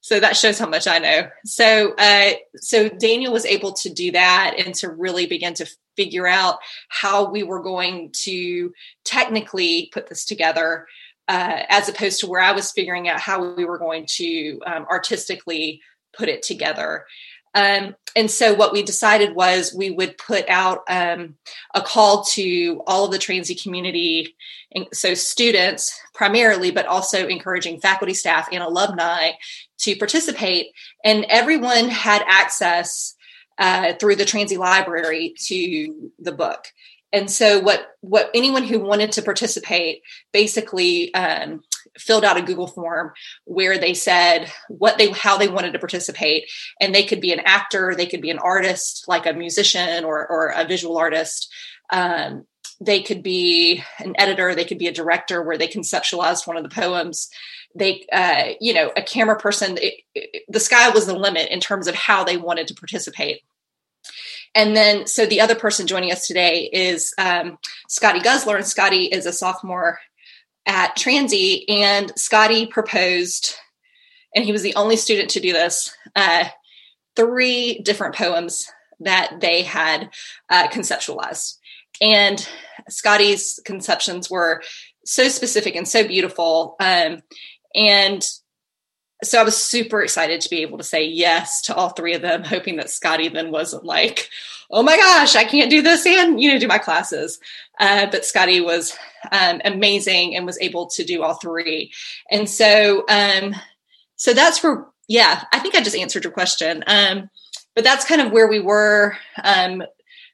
so 0.00 0.18
that 0.20 0.36
shows 0.36 0.58
how 0.58 0.68
much 0.68 0.86
i 0.86 0.98
know 0.98 1.28
so 1.44 1.94
uh, 1.98 2.30
so 2.56 2.88
daniel 2.88 3.32
was 3.32 3.46
able 3.46 3.72
to 3.72 3.88
do 3.88 4.12
that 4.12 4.54
and 4.58 4.74
to 4.74 4.88
really 4.88 5.26
begin 5.26 5.54
to 5.54 5.66
figure 5.96 6.26
out 6.26 6.58
how 6.88 7.30
we 7.30 7.42
were 7.42 7.62
going 7.62 8.10
to 8.12 8.72
technically 9.04 9.90
put 9.92 10.08
this 10.08 10.24
together 10.24 10.86
uh, 11.30 11.62
as 11.68 11.88
opposed 11.88 12.18
to 12.18 12.26
where 12.26 12.40
I 12.40 12.50
was 12.50 12.72
figuring 12.72 13.08
out 13.08 13.20
how 13.20 13.54
we 13.54 13.64
were 13.64 13.78
going 13.78 14.06
to 14.16 14.60
um, 14.66 14.84
artistically 14.90 15.80
put 16.12 16.28
it 16.28 16.42
together. 16.42 17.04
Um, 17.54 17.94
and 18.16 18.28
so 18.28 18.54
what 18.54 18.72
we 18.72 18.82
decided 18.82 19.36
was 19.36 19.72
we 19.72 19.90
would 19.90 20.18
put 20.18 20.48
out 20.48 20.80
um, 20.88 21.36
a 21.72 21.80
call 21.80 22.24
to 22.24 22.82
all 22.84 23.04
of 23.04 23.12
the 23.12 23.18
transy 23.18 23.60
community, 23.60 24.34
so 24.92 25.14
students 25.14 25.96
primarily, 26.14 26.72
but 26.72 26.86
also 26.86 27.28
encouraging 27.28 27.80
faculty, 27.80 28.14
staff, 28.14 28.48
and 28.50 28.62
alumni 28.62 29.30
to 29.80 29.96
participate. 29.96 30.68
And 31.04 31.26
everyone 31.28 31.88
had 31.88 32.22
access 32.26 33.14
uh, 33.58 33.94
through 33.94 34.16
the 34.16 34.24
transy 34.24 34.56
library 34.56 35.34
to 35.46 36.10
the 36.18 36.32
book. 36.32 36.66
And 37.12 37.30
so 37.30 37.58
what 37.60 37.88
what 38.00 38.30
anyone 38.34 38.62
who 38.62 38.78
wanted 38.78 39.12
to 39.12 39.22
participate 39.22 40.02
basically 40.32 41.12
um, 41.12 41.62
filled 41.98 42.24
out 42.24 42.36
a 42.36 42.42
Google 42.42 42.68
form 42.68 43.12
where 43.44 43.78
they 43.78 43.94
said 43.94 44.50
what 44.68 44.96
they 44.96 45.10
how 45.10 45.36
they 45.36 45.48
wanted 45.48 45.72
to 45.72 45.80
participate, 45.80 46.48
and 46.80 46.94
they 46.94 47.04
could 47.04 47.20
be 47.20 47.32
an 47.32 47.40
actor, 47.40 47.94
they 47.96 48.06
could 48.06 48.22
be 48.22 48.30
an 48.30 48.38
artist, 48.38 49.06
like 49.08 49.26
a 49.26 49.32
musician 49.32 50.04
or 50.04 50.26
or 50.26 50.52
a 50.54 50.64
visual 50.64 50.96
artist. 50.98 51.52
Um, 51.92 52.46
they 52.80 53.02
could 53.02 53.22
be 53.22 53.84
an 53.98 54.14
editor, 54.18 54.54
they 54.54 54.64
could 54.64 54.78
be 54.78 54.86
a 54.86 54.92
director 54.92 55.42
where 55.42 55.58
they 55.58 55.68
conceptualized 55.68 56.46
one 56.46 56.56
of 56.56 56.62
the 56.62 56.68
poems. 56.68 57.28
They, 57.74 58.06
uh, 58.12 58.54
you 58.60 58.72
know, 58.72 58.90
a 58.96 59.02
camera 59.02 59.38
person. 59.38 59.78
It, 59.80 59.94
it, 60.14 60.42
the 60.48 60.60
sky 60.60 60.88
was 60.90 61.06
the 61.06 61.16
limit 61.16 61.50
in 61.50 61.60
terms 61.60 61.86
of 61.86 61.94
how 61.94 62.24
they 62.24 62.36
wanted 62.36 62.66
to 62.68 62.74
participate. 62.74 63.42
And 64.54 64.74
then, 64.74 65.06
so 65.06 65.26
the 65.26 65.40
other 65.40 65.54
person 65.54 65.86
joining 65.86 66.10
us 66.10 66.26
today 66.26 66.68
is 66.72 67.14
um, 67.18 67.58
Scotty 67.88 68.18
Guzzler, 68.18 68.56
and 68.56 68.66
Scotty 68.66 69.04
is 69.04 69.26
a 69.26 69.32
sophomore 69.32 70.00
at 70.66 70.96
Transy, 70.96 71.64
and 71.68 72.12
Scotty 72.18 72.66
proposed, 72.66 73.54
and 74.34 74.44
he 74.44 74.52
was 74.52 74.62
the 74.62 74.74
only 74.74 74.96
student 74.96 75.30
to 75.30 75.40
do 75.40 75.52
this, 75.52 75.94
uh, 76.16 76.44
three 77.14 77.80
different 77.84 78.16
poems 78.16 78.70
that 79.00 79.40
they 79.40 79.62
had 79.62 80.10
uh, 80.48 80.68
conceptualized. 80.68 81.58
And 82.00 82.46
Scotty's 82.90 83.58
conceptions 83.64 84.30
were 84.30 84.62
so 85.04 85.28
specific 85.28 85.76
and 85.76 85.88
so 85.88 86.06
beautiful. 86.06 86.76
Um, 86.80 87.22
and 87.74 88.28
so 89.22 89.40
I 89.40 89.44
was 89.44 89.56
super 89.56 90.02
excited 90.02 90.40
to 90.40 90.50
be 90.50 90.62
able 90.62 90.78
to 90.78 90.84
say 90.84 91.04
yes 91.04 91.62
to 91.62 91.74
all 91.74 91.90
three 91.90 92.14
of 92.14 92.22
them, 92.22 92.42
hoping 92.42 92.76
that 92.76 92.90
Scotty 92.90 93.28
then 93.28 93.50
wasn't 93.50 93.84
like, 93.84 94.30
oh 94.70 94.82
my 94.82 94.96
gosh, 94.96 95.36
I 95.36 95.44
can't 95.44 95.70
do 95.70 95.82
this 95.82 96.06
and, 96.06 96.40
you 96.40 96.52
know, 96.52 96.58
do 96.58 96.68
my 96.68 96.78
classes. 96.78 97.38
Uh, 97.78 98.06
but 98.10 98.24
Scotty 98.24 98.60
was 98.60 98.96
um, 99.30 99.60
amazing 99.64 100.36
and 100.36 100.46
was 100.46 100.58
able 100.60 100.86
to 100.88 101.04
do 101.04 101.22
all 101.22 101.34
three. 101.34 101.92
And 102.30 102.48
so, 102.48 103.04
um, 103.08 103.54
so 104.16 104.32
that's 104.32 104.58
for, 104.58 104.88
yeah, 105.08 105.44
I 105.52 105.58
think 105.58 105.74
I 105.74 105.82
just 105.82 105.96
answered 105.96 106.24
your 106.24 106.32
question. 106.32 106.84
Um, 106.86 107.28
but 107.74 107.84
that's 107.84 108.06
kind 108.06 108.20
of 108.20 108.32
where 108.32 108.48
we 108.48 108.60
were, 108.60 109.16
um, 109.42 109.82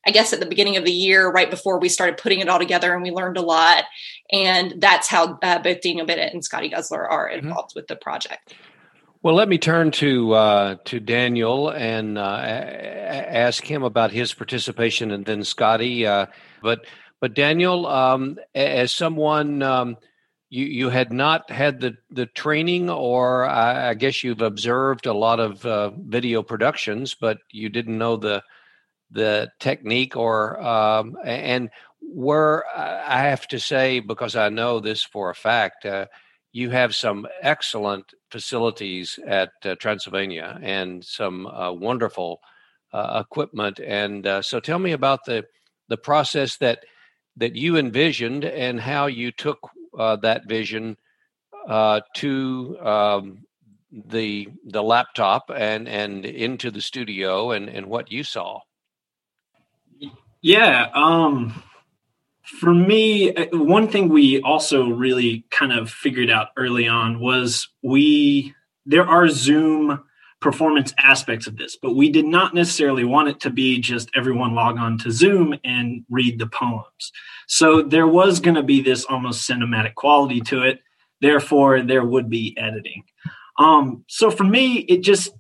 I 0.07 0.11
guess 0.11 0.33
at 0.33 0.41
the 0.41 0.47
beginning 0.47 0.77
of 0.77 0.85
the 0.85 0.93
year, 0.93 1.31
right 1.31 1.51
before 1.51 1.81
we 1.81 1.89
started 1.89 2.17
putting 2.17 2.41
it 2.41 2.49
all 2.49 2.59
together 2.59 2.95
and 2.95 3.03
we 3.03 3.11
learned 3.11 3.37
a 3.37 3.43
lot. 3.43 3.85
And 4.33 4.75
that's 4.79 5.09
how 5.09 5.39
uh, 5.43 5.59
both 5.59 5.81
Daniel 5.81 6.07
Bennett 6.07 6.33
and 6.33 6.45
Scotty 6.45 6.69
Guzzler 6.69 7.07
are 7.07 7.29
mm-hmm. 7.29 7.49
involved 7.49 7.71
mm-hmm. 7.71 7.79
with 7.79 7.89
the 7.89 7.97
project. 7.97 8.55
Well, 9.23 9.35
let 9.35 9.49
me 9.49 9.59
turn 9.59 9.91
to 9.93 10.35
uh, 10.35 10.77
to 10.85 11.01
Daniel 11.01 11.71
and 11.71 12.17
uh, 12.17 12.21
ask 12.23 13.65
him 13.65 13.83
about 13.83 14.13
his 14.13 14.33
participation, 14.33 15.11
and 15.11 15.25
then 15.25 15.43
Scotty. 15.43 16.07
Uh, 16.07 16.27
but 16.63 16.87
but 17.21 17.35
Daniel, 17.35 17.87
um, 17.87 18.39
as 18.55 18.93
someone 18.93 19.63
um, 19.63 19.97
you 20.49 20.67
you 20.67 20.91
had 20.91 21.13
not 21.13 21.51
had 21.51 21.81
the 21.81 21.97
the 22.09 22.27
training, 22.27 22.89
or 22.89 23.47
I, 23.47 23.91
I 23.91 23.95
guess 23.95 24.23
you've 24.23 24.43
observed 24.43 25.07
a 25.07 25.13
lot 25.13 25.41
of 25.41 25.67
uh, 25.67 25.91
video 25.91 26.45
productions, 26.45 27.17
but 27.21 27.39
you 27.51 27.69
didn't 27.69 27.99
know 27.99 28.17
the 28.17 28.45
the 29.11 29.51
technique, 29.61 30.17
or 30.17 30.61
um, 30.61 31.17
and 31.25 31.71
were 32.03 32.65
I 32.77 33.23
have 33.23 33.47
to 33.49 33.59
say 33.59 34.01
because 34.01 34.37
I 34.37 34.49
know 34.49 34.81
this 34.81 35.03
for 35.03 35.31
a 35.31 35.35
fact 35.35 35.85
uh, 35.87 36.07
you 36.57 36.71
have 36.71 36.95
some 36.95 37.27
excellent 37.43 38.15
facilities 38.31 39.19
at 39.27 39.51
uh, 39.65 39.75
Transylvania 39.75 40.59
and 40.63 41.05
some 41.05 41.47
uh, 41.47 41.71
wonderful 41.71 42.41
uh, 42.95 43.23
equipment. 43.23 43.79
And 43.79 44.27
uh, 44.27 44.41
so, 44.41 44.59
tell 44.61 44.79
me 44.79 44.93
about 44.93 45.27
the 45.27 45.45
the 45.89 45.99
process 45.99 46.57
that 46.57 46.85
that 47.37 47.57
you 47.57 47.77
envisioned 47.77 48.47
and 48.47 48.81
how 48.81 49.05
you 49.05 49.33
took 49.33 49.59
uh, 49.99 50.17
that 50.17 50.49
vision 50.49 50.97
uh, 51.69 52.01
to 52.15 52.79
um, 52.81 53.45
the 53.93 54.49
the 54.65 54.83
laptop 54.83 55.51
and 55.55 55.87
and 55.87 56.25
into 56.25 56.71
the 56.71 56.81
studio 56.81 57.51
and 57.51 57.69
and 57.69 57.87
what 57.87 58.11
you 58.11 58.25
saw. 58.25 58.61
Yeah. 60.47 60.91
Um, 60.95 61.61
for 62.45 62.73
me, 62.73 63.35
uh, 63.35 63.47
one 63.51 63.89
thing 63.89 64.09
we 64.09 64.41
also 64.43 64.89
really 64.91 65.45
kind 65.51 65.73
of 65.73 65.91
figured 65.91 66.31
out 66.31 66.51
early 66.57 66.87
on 66.87 67.19
was 67.19 67.69
we 67.83 68.55
there 68.85 69.05
are 69.05 69.27
Zoom 69.29 70.05
performance 70.41 70.95
aspects 71.01 71.49
of 71.49 71.57
this, 71.57 71.77
but 71.83 71.97
we 71.97 72.11
did 72.11 72.27
not 72.27 72.55
necessarily 72.55 73.03
want 73.03 73.29
it 73.29 73.41
to 73.41 73.51
be 73.51 73.81
just 73.81 74.09
everyone 74.15 74.55
log 74.55 74.79
on 74.79 74.99
to 74.99 75.11
Zoom 75.11 75.53
and 75.65 76.05
read 76.09 76.39
the 76.39 76.47
poems. 76.47 77.11
So 77.49 77.83
there 77.83 78.07
was 78.07 78.39
going 78.39 78.55
to 78.55 78.63
be 78.63 78.81
this 78.81 79.05
almost 79.05 79.51
cinematic 79.51 79.97
quality 79.97 80.41
to 80.43 80.63
it. 80.63 80.79
Therefore, 81.21 81.83
there 81.83 82.05
would 82.05 82.31
be 82.31 82.57
editing. 82.57 83.03
Um, 83.59 84.05
so 84.07 84.31
for 84.31 84.45
me, 84.45 84.77
it 84.77 84.99
just 85.03 85.33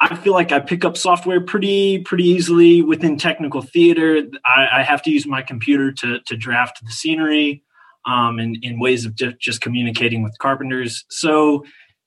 I 0.00 0.14
feel 0.14 0.32
like 0.32 0.52
I 0.52 0.60
pick 0.60 0.84
up 0.84 0.96
software 0.96 1.40
pretty 1.40 1.98
pretty 1.98 2.24
easily 2.24 2.82
within 2.82 3.16
technical 3.16 3.62
theater. 3.62 4.22
I, 4.44 4.68
I 4.78 4.82
have 4.82 5.02
to 5.02 5.10
use 5.10 5.26
my 5.26 5.42
computer 5.42 5.92
to 5.92 6.20
to 6.20 6.36
draft 6.36 6.84
the 6.84 6.92
scenery, 6.92 7.64
um, 8.06 8.38
and 8.38 8.56
in 8.62 8.78
ways 8.78 9.04
of 9.04 9.16
just 9.16 9.60
communicating 9.60 10.22
with 10.22 10.38
carpenters. 10.38 11.04
So, 11.10 11.64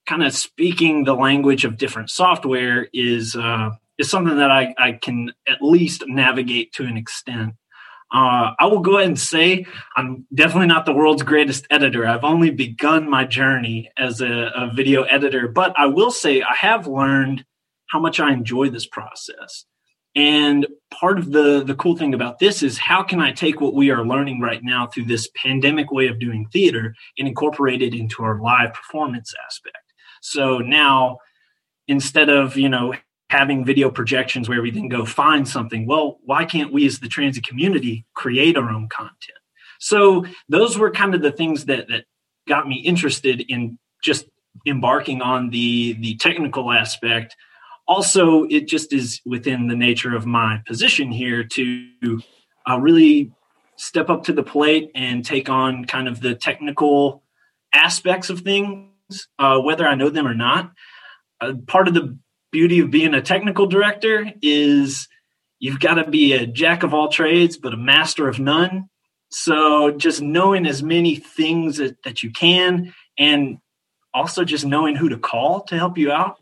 kind 0.07 0.23
of 0.23 0.33
speaking 0.33 1.03
the 1.03 1.15
language 1.15 1.65
of 1.65 1.77
different 1.77 2.09
software 2.09 2.87
is 2.93 3.35
uh, 3.35 3.71
is 3.97 4.09
something 4.09 4.37
that 4.37 4.51
I, 4.51 4.73
I 4.77 4.93
can 4.93 5.31
at 5.47 5.61
least 5.61 6.03
navigate 6.07 6.73
to 6.73 6.85
an 6.85 6.95
extent. 6.95 7.55
Uh, 8.13 8.51
I 8.59 8.65
will 8.65 8.79
go 8.79 8.97
ahead 8.97 9.07
and 9.07 9.19
say 9.19 9.65
I'm 9.95 10.25
definitely 10.33 10.67
not 10.67 10.85
the 10.85 10.93
world's 10.93 11.23
greatest 11.23 11.65
editor. 11.69 12.05
I've 12.05 12.25
only 12.25 12.51
begun 12.51 13.09
my 13.09 13.25
journey 13.25 13.89
as 13.97 14.19
a, 14.21 14.51
a 14.53 14.71
video 14.73 15.03
editor, 15.03 15.47
but 15.47 15.73
I 15.77 15.85
will 15.85 16.11
say 16.11 16.41
I 16.41 16.55
have 16.55 16.87
learned 16.87 17.45
how 17.91 17.99
much 17.99 18.19
I 18.19 18.31
enjoy 18.31 18.69
this 18.69 18.87
process. 18.87 19.65
And 20.15 20.67
part 20.91 21.19
of 21.19 21.31
the 21.31 21.63
the 21.63 21.75
cool 21.75 21.95
thing 21.95 22.13
about 22.13 22.39
this 22.39 22.63
is 22.63 22.77
how 22.77 23.01
can 23.01 23.21
I 23.21 23.31
take 23.31 23.61
what 23.61 23.73
we 23.73 23.91
are 23.91 24.05
learning 24.05 24.41
right 24.41 24.61
now 24.61 24.87
through 24.87 25.05
this 25.05 25.29
pandemic 25.35 25.91
way 25.91 26.07
of 26.07 26.19
doing 26.19 26.47
theater 26.51 26.95
and 27.17 27.27
incorporate 27.27 27.81
it 27.81 27.93
into 27.93 28.23
our 28.23 28.41
live 28.41 28.73
performance 28.73 29.33
aspect. 29.45 29.77
So 30.21 30.57
now 30.57 31.19
instead 31.87 32.29
of, 32.29 32.57
you 32.57 32.69
know, 32.69 32.93
having 33.29 33.63
video 33.63 33.89
projections 33.89 34.49
where 34.49 34.61
we 34.61 34.71
then 34.71 34.89
go 34.89 35.05
find 35.05 35.47
something, 35.47 35.85
well, 35.85 36.19
why 36.23 36.43
can't 36.43 36.73
we 36.73 36.85
as 36.85 36.99
the 36.99 37.07
Transy 37.07 37.41
community 37.41 38.05
create 38.13 38.57
our 38.57 38.69
own 38.69 38.89
content? 38.89 39.39
So 39.79 40.25
those 40.49 40.77
were 40.77 40.91
kind 40.91 41.15
of 41.15 41.21
the 41.21 41.31
things 41.31 41.65
that 41.65 41.87
that 41.87 42.03
got 42.47 42.67
me 42.67 42.75
interested 42.75 43.41
in 43.47 43.79
just 44.03 44.25
embarking 44.67 45.21
on 45.21 45.49
the 45.51 45.93
the 45.93 46.17
technical 46.17 46.71
aspect 46.71 47.37
also 47.91 48.45
it 48.45 48.69
just 48.69 48.93
is 48.93 49.19
within 49.25 49.67
the 49.67 49.75
nature 49.75 50.15
of 50.15 50.25
my 50.25 50.61
position 50.65 51.11
here 51.11 51.43
to 51.43 52.21
uh, 52.69 52.79
really 52.79 53.29
step 53.75 54.09
up 54.09 54.23
to 54.23 54.31
the 54.31 54.43
plate 54.43 54.89
and 54.95 55.25
take 55.25 55.49
on 55.49 55.83
kind 55.83 56.07
of 56.07 56.21
the 56.21 56.33
technical 56.33 57.21
aspects 57.73 58.29
of 58.29 58.39
things 58.39 59.27
uh, 59.39 59.59
whether 59.59 59.85
i 59.85 59.95
know 59.95 60.09
them 60.09 60.25
or 60.25 60.33
not. 60.33 60.71
Uh, 61.41 61.53
part 61.67 61.89
of 61.89 61.93
the 61.93 62.17
beauty 62.49 62.79
of 62.79 62.91
being 62.91 63.13
a 63.13 63.21
technical 63.21 63.67
director 63.67 64.31
is 64.41 65.09
you've 65.59 65.81
got 65.81 65.95
to 65.95 66.09
be 66.09 66.31
a 66.31 66.47
jack 66.47 66.83
of 66.83 66.93
all 66.93 67.09
trades 67.09 67.57
but 67.57 67.73
a 67.73 67.77
master 67.77 68.29
of 68.29 68.39
none. 68.39 68.87
So 69.31 69.91
just 69.91 70.21
knowing 70.21 70.65
as 70.65 70.81
many 70.81 71.15
things 71.17 71.75
that, 71.77 72.01
that 72.03 72.23
you 72.23 72.31
can 72.31 72.93
and 73.17 73.57
also 74.13 74.45
just 74.45 74.65
knowing 74.65 74.95
who 74.95 75.09
to 75.09 75.17
call 75.17 75.63
to 75.63 75.75
help 75.75 75.97
you 75.97 76.09
out 76.09 76.40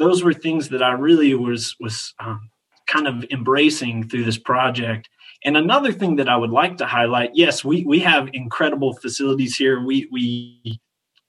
those 0.00 0.24
were 0.24 0.32
things 0.32 0.70
that 0.70 0.82
I 0.82 0.92
really 0.92 1.34
was 1.34 1.76
was 1.78 2.14
um, 2.18 2.50
kind 2.88 3.06
of 3.06 3.24
embracing 3.30 4.08
through 4.08 4.24
this 4.24 4.38
project. 4.38 5.08
And 5.44 5.56
another 5.56 5.92
thing 5.92 6.16
that 6.16 6.28
I 6.28 6.36
would 6.36 6.50
like 6.50 6.78
to 6.78 6.86
highlight, 6.86 7.30
yes, 7.34 7.62
we 7.62 7.84
we 7.84 8.00
have 8.00 8.30
incredible 8.32 8.94
facilities 8.94 9.56
here. 9.56 9.84
We 9.84 10.08
we 10.10 10.80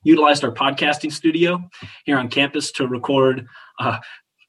utilized 0.04 0.44
our 0.44 0.54
podcasting 0.54 1.12
studio 1.12 1.62
here 2.06 2.18
on 2.18 2.30
campus 2.30 2.72
to 2.72 2.88
record 2.88 3.46
uh, 3.78 4.00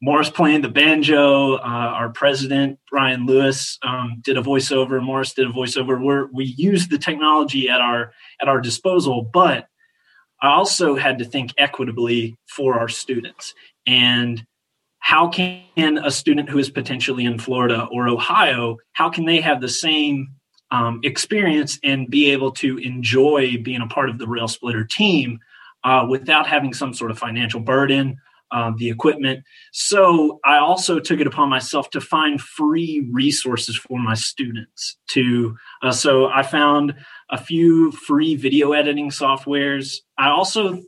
Maurice 0.00 0.30
playing 0.30 0.62
the 0.62 0.68
banjo. 0.68 1.56
Uh, 1.56 1.90
our 1.98 2.10
president 2.10 2.78
Brien 2.90 3.26
Lewis 3.26 3.78
um, 3.82 4.20
did 4.22 4.38
a 4.38 4.42
voiceover. 4.42 5.02
Maurice 5.02 5.34
did 5.34 5.48
a 5.48 5.52
voiceover. 5.52 6.00
Where 6.00 6.28
we 6.32 6.44
used 6.44 6.90
the 6.90 6.98
technology 6.98 7.68
at 7.68 7.80
our 7.80 8.12
at 8.40 8.48
our 8.48 8.60
disposal, 8.60 9.28
but 9.32 9.66
I 10.40 10.48
also 10.48 10.96
had 10.96 11.18
to 11.18 11.24
think 11.24 11.52
equitably 11.56 12.36
for 12.48 12.78
our 12.78 12.88
students 12.88 13.54
and 13.86 14.44
how 14.98 15.28
can 15.28 15.98
a 15.98 16.10
student 16.10 16.48
who 16.48 16.58
is 16.58 16.70
potentially 16.70 17.24
in 17.24 17.38
Florida 17.38 17.88
or 17.92 18.08
Ohio, 18.08 18.76
how 18.92 19.10
can 19.10 19.24
they 19.26 19.40
have 19.40 19.60
the 19.60 19.68
same 19.68 20.28
um, 20.70 21.00
experience 21.02 21.78
and 21.82 22.08
be 22.08 22.30
able 22.30 22.52
to 22.52 22.78
enjoy 22.78 23.58
being 23.62 23.82
a 23.82 23.86
part 23.86 24.08
of 24.08 24.18
the 24.18 24.26
Rail 24.26 24.48
Splitter 24.48 24.84
team 24.84 25.38
uh, 25.84 26.06
without 26.08 26.46
having 26.46 26.72
some 26.72 26.94
sort 26.94 27.10
of 27.10 27.18
financial 27.18 27.60
burden, 27.60 28.16
uh, 28.52 28.72
the 28.76 28.88
equipment. 28.88 29.44
So 29.72 30.40
I 30.44 30.58
also 30.58 30.98
took 30.98 31.20
it 31.20 31.26
upon 31.26 31.48
myself 31.48 31.90
to 31.90 32.00
find 32.00 32.40
free 32.40 33.06
resources 33.10 33.76
for 33.76 33.98
my 33.98 34.14
students. 34.14 34.96
To 35.10 35.56
uh, 35.82 35.92
so 35.92 36.26
I 36.26 36.42
found 36.42 36.94
a 37.30 37.38
few 37.38 37.92
free 37.92 38.36
video 38.36 38.72
editing 38.72 39.10
softwares. 39.10 39.96
I 40.16 40.28
also 40.28 40.80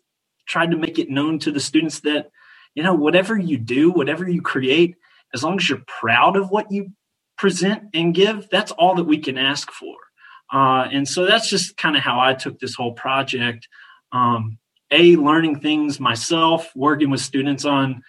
tried 0.47 0.71
to 0.71 0.77
make 0.77 0.99
it 0.99 1.11
known 1.11 1.39
to 1.41 1.51
the 1.51 1.61
students 1.61 2.01
that 2.01 2.31
you 2.75 2.83
know, 2.83 2.95
whatever 2.95 3.39
you 3.39 3.59
do, 3.59 3.91
whatever 3.91 4.29
you 4.29 4.43
create, 4.43 4.97
as 5.33 5.43
long 5.43 5.57
as 5.59 5.69
you're 5.69 5.83
proud 5.87 6.37
of 6.37 6.51
what 6.51 6.71
you 6.71 6.91
present 7.37 7.85
and 7.95 8.15
give, 8.15 8.49
that's 8.51 8.73
all 8.73 8.95
that 8.97 9.05
we 9.05 9.19
can 9.19 9.39
ask 9.39 9.71
for. 9.71 9.97
Uh, 10.53 10.89
and 10.93 11.09
so 11.09 11.25
that's 11.25 11.49
just 11.49 11.77
kind 11.77 11.97
of 11.97 12.03
how 12.03 12.21
I 12.21 12.35
took 12.35 12.59
this 12.59 12.75
whole 12.75 12.93
project. 12.93 13.69
Um, 14.13 14.59
a 14.91 15.17
learning 15.17 15.61
things 15.61 15.99
myself, 15.99 16.71
working 16.77 17.11
with 17.11 17.21
students 17.21 17.65
on 17.65 18.03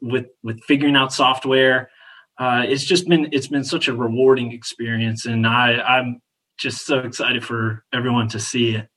with 0.00 0.26
with 0.42 0.62
figuring 0.64 0.96
out 0.96 1.12
software. 1.12 1.90
Uh, 2.38 2.64
it's 2.66 2.84
just 2.84 3.08
been 3.08 3.28
it's 3.32 3.48
been 3.48 3.64
such 3.64 3.88
a 3.88 3.94
rewarding 3.94 4.52
experience, 4.52 5.26
and 5.26 5.46
I 5.46 5.78
I'm 5.80 6.22
just 6.56 6.86
so 6.86 7.00
excited 7.00 7.44
for 7.44 7.84
everyone 7.92 8.28
to 8.28 8.40
see 8.40 8.76
it. 8.76 8.88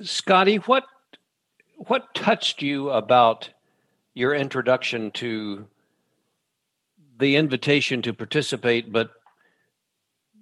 Scotty, 0.00 0.56
what 0.56 0.84
what 1.76 2.14
touched 2.14 2.62
you 2.62 2.90
about 2.90 3.50
your 4.14 4.34
introduction 4.34 5.10
to 5.12 5.66
the 7.18 7.36
invitation 7.36 8.02
to 8.02 8.12
participate, 8.12 8.92
but 8.92 9.10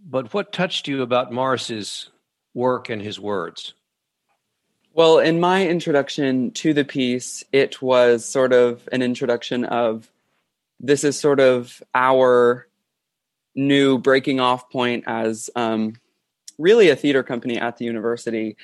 but 0.07 0.35
what 0.35 0.53
touched 0.53 0.87
you 0.87 1.03
about 1.03 1.33
Maurice's 1.33 2.11
work 2.53 2.91
and 2.91 3.01
his 3.01 3.19
words? 3.19 3.73
Well, 4.93 5.19
in 5.19 5.41
my 5.41 5.67
introduction 5.67 6.51
to 6.53 6.73
the 6.73 6.85
piece, 6.85 7.43
it 7.53 7.83
was 7.83 8.25
sort 8.25 8.53
of 8.53 8.89
an 8.93 9.03
introduction 9.03 9.65
of 9.65 10.11
this 10.79 11.03
is 11.03 11.19
sort 11.19 11.41
of 11.41 11.83
our 11.95 12.69
new 13.55 13.99
breaking 13.99 14.41
off 14.41 14.71
point 14.71 15.05
as 15.07 15.49
um, 15.57 15.95
really 16.59 16.91
a 16.91 16.97
theater 16.97 17.23
company 17.23 17.59
at 17.59 17.79
the 17.79 17.85
university. 17.87 18.57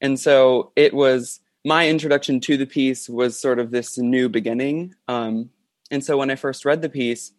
And 0.00 0.18
so 0.18 0.72
it 0.76 0.94
was 0.94 1.40
my 1.64 1.88
introduction 1.88 2.40
to 2.40 2.56
the 2.56 2.66
piece 2.66 3.08
was 3.08 3.38
sort 3.38 3.58
of 3.58 3.70
this 3.70 3.96
new 3.96 4.28
beginning. 4.28 4.94
Um, 5.08 5.50
and 5.90 6.04
so 6.04 6.18
when 6.18 6.30
I 6.30 6.36
first 6.36 6.64
read 6.64 6.82
the 6.82 6.88
piece, 6.88 7.32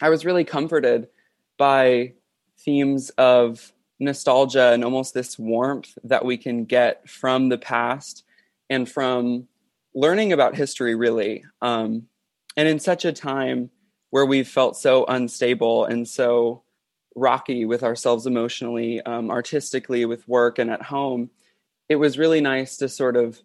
I 0.00 0.08
was 0.08 0.24
really 0.24 0.44
comforted 0.44 1.08
by 1.58 2.14
themes 2.58 3.10
of 3.10 3.72
nostalgia 3.98 4.72
and 4.72 4.84
almost 4.84 5.14
this 5.14 5.38
warmth 5.38 5.96
that 6.04 6.24
we 6.24 6.36
can 6.36 6.64
get 6.64 7.08
from 7.08 7.48
the 7.48 7.58
past 7.58 8.24
and 8.68 8.88
from 8.88 9.48
learning 9.94 10.32
about 10.32 10.56
history, 10.56 10.94
really. 10.94 11.44
Um, 11.62 12.08
and 12.56 12.68
in 12.68 12.78
such 12.78 13.04
a 13.04 13.12
time 13.12 13.70
where 14.10 14.26
we've 14.26 14.48
felt 14.48 14.76
so 14.76 15.04
unstable 15.06 15.84
and 15.84 16.06
so 16.08 16.62
rocky 17.14 17.64
with 17.64 17.82
ourselves 17.82 18.26
emotionally, 18.26 19.00
um, 19.02 19.30
artistically, 19.30 20.04
with 20.04 20.26
work 20.28 20.58
and 20.58 20.70
at 20.70 20.82
home, 20.82 21.30
it 21.88 21.96
was 21.96 22.18
really 22.18 22.40
nice 22.40 22.76
to 22.78 22.88
sort 22.88 23.16
of 23.16 23.40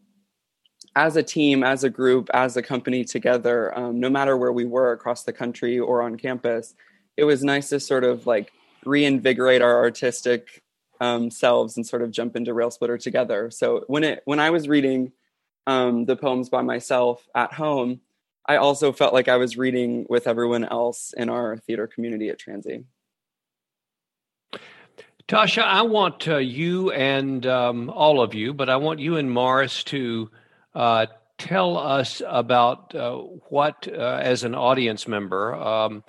as 0.95 1.15
a 1.15 1.23
team 1.23 1.63
as 1.63 1.83
a 1.83 1.89
group 1.89 2.29
as 2.33 2.57
a 2.57 2.61
company 2.61 3.03
together 3.03 3.77
um, 3.77 3.99
no 3.99 4.09
matter 4.09 4.35
where 4.35 4.51
we 4.51 4.65
were 4.65 4.91
across 4.91 5.23
the 5.23 5.33
country 5.33 5.79
or 5.79 6.01
on 6.01 6.17
campus 6.17 6.73
it 7.17 7.23
was 7.23 7.43
nice 7.43 7.69
to 7.69 7.79
sort 7.79 8.03
of 8.03 8.27
like 8.27 8.51
reinvigorate 8.85 9.61
our 9.61 9.77
artistic 9.77 10.61
um, 11.01 11.31
selves 11.31 11.75
and 11.75 11.85
sort 11.85 12.03
of 12.03 12.11
jump 12.11 12.35
into 12.35 12.53
rail 12.53 12.71
splitter 12.71 12.97
together. 12.97 13.49
So 13.49 13.83
when 13.87 14.03
it 14.03 14.21
when 14.25 14.39
i 14.39 14.51
was 14.51 14.67
reading 14.67 15.11
um, 15.67 16.05
the 16.05 16.15
poems 16.15 16.49
by 16.49 16.61
myself 16.61 17.27
at 17.35 17.53
home 17.53 18.01
i 18.47 18.55
also 18.55 18.91
felt 18.91 19.13
like 19.13 19.27
i 19.27 19.37
was 19.37 19.57
reading 19.57 20.05
with 20.09 20.27
everyone 20.27 20.65
else 20.65 21.13
in 21.15 21.29
our 21.29 21.57
theater 21.57 21.87
community 21.87 22.29
at 22.29 22.39
transy 22.39 22.85
Tasha, 25.31 25.63
I 25.63 25.83
want 25.83 26.27
uh, 26.27 26.39
you 26.39 26.91
and 26.91 27.45
um, 27.45 27.89
all 27.89 28.21
of 28.21 28.33
you, 28.33 28.53
but 28.53 28.69
I 28.69 28.75
want 28.75 28.99
you 28.99 29.15
and 29.15 29.31
Maurice 29.31 29.81
to 29.85 30.29
uh, 30.75 31.05
tell 31.37 31.77
us 31.77 32.21
about 32.27 32.93
uh, 32.93 33.15
what, 33.47 33.87
uh, 33.87 34.19
as 34.21 34.43
an 34.43 34.55
audience 34.55 35.07
member, 35.07 35.55
um, 35.55 36.03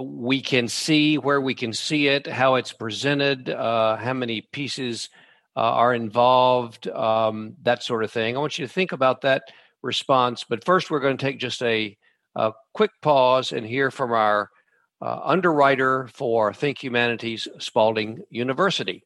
we 0.00 0.40
can 0.40 0.66
see, 0.66 1.18
where 1.18 1.40
we 1.40 1.54
can 1.54 1.72
see 1.72 2.08
it, 2.08 2.26
how 2.26 2.56
it's 2.56 2.72
presented, 2.72 3.48
uh, 3.48 3.94
how 3.94 4.12
many 4.12 4.40
pieces 4.40 5.08
uh, 5.56 5.60
are 5.60 5.94
involved, 5.94 6.88
um, 6.88 7.54
that 7.62 7.84
sort 7.84 8.02
of 8.02 8.10
thing. 8.10 8.36
I 8.36 8.40
want 8.40 8.58
you 8.58 8.66
to 8.66 8.72
think 8.72 8.90
about 8.90 9.20
that 9.20 9.44
response. 9.82 10.44
But 10.48 10.64
first, 10.64 10.90
we're 10.90 10.98
going 10.98 11.16
to 11.16 11.24
take 11.24 11.38
just 11.38 11.62
a, 11.62 11.96
a 12.34 12.50
quick 12.74 12.90
pause 13.02 13.52
and 13.52 13.64
hear 13.64 13.92
from 13.92 14.10
our 14.10 14.50
uh, 15.00 15.20
underwriter 15.24 16.08
for 16.12 16.52
Think 16.52 16.82
Humanities, 16.82 17.48
Spalding 17.58 18.22
University. 18.30 19.04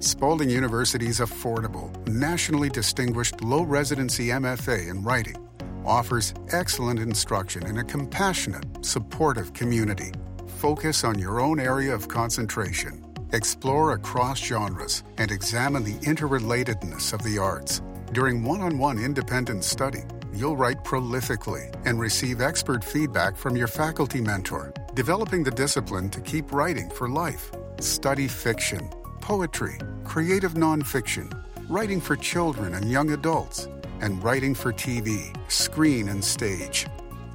Spalding 0.00 0.50
University's 0.50 1.20
affordable, 1.20 1.94
nationally 2.08 2.68
distinguished 2.68 3.40
low 3.40 3.62
residency 3.62 4.28
MFA 4.28 4.88
in 4.88 5.02
writing 5.04 5.36
offers 5.84 6.34
excellent 6.52 7.00
instruction 7.00 7.66
in 7.66 7.78
a 7.78 7.84
compassionate, 7.84 8.84
supportive 8.84 9.52
community. 9.52 10.12
Focus 10.58 11.04
on 11.04 11.18
your 11.18 11.40
own 11.40 11.58
area 11.58 11.94
of 11.94 12.08
concentration. 12.08 13.04
Explore 13.32 13.92
across 13.92 14.38
genres 14.38 15.02
and 15.18 15.30
examine 15.30 15.84
the 15.84 15.98
interrelatedness 16.06 17.12
of 17.12 17.22
the 17.22 17.38
arts. 17.38 17.80
During 18.12 18.44
one 18.44 18.60
on 18.60 18.78
one 18.78 18.98
independent 18.98 19.64
study, 19.64 20.02
you'll 20.34 20.56
write 20.56 20.82
prolifically 20.84 21.74
and 21.84 22.00
receive 22.00 22.40
expert 22.40 22.82
feedback 22.84 23.36
from 23.36 23.56
your 23.56 23.68
faculty 23.68 24.20
mentor, 24.20 24.72
developing 24.94 25.42
the 25.42 25.50
discipline 25.50 26.10
to 26.10 26.20
keep 26.20 26.52
writing 26.52 26.88
for 26.90 27.08
life. 27.08 27.50
Study 27.80 28.28
fiction, 28.28 28.88
poetry, 29.20 29.78
creative 30.04 30.54
nonfiction, 30.54 31.32
writing 31.68 32.00
for 32.00 32.16
children 32.16 32.74
and 32.74 32.90
young 32.90 33.10
adults, 33.12 33.68
and 34.00 34.22
writing 34.22 34.54
for 34.54 34.72
TV, 34.72 35.34
screen, 35.50 36.08
and 36.08 36.22
stage. 36.24 36.86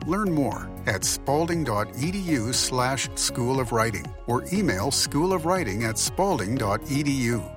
Learn 0.05 0.31
more 0.33 0.69
at 0.85 1.03
spalding.edu 1.03 2.53
slash 2.53 3.09
School 3.15 3.59
of 3.59 3.71
Writing 3.71 4.05
or 4.25 4.45
email 4.53 4.91
schoolofwriting 4.91 5.83
at 5.83 5.97
spalding.edu. 5.97 7.56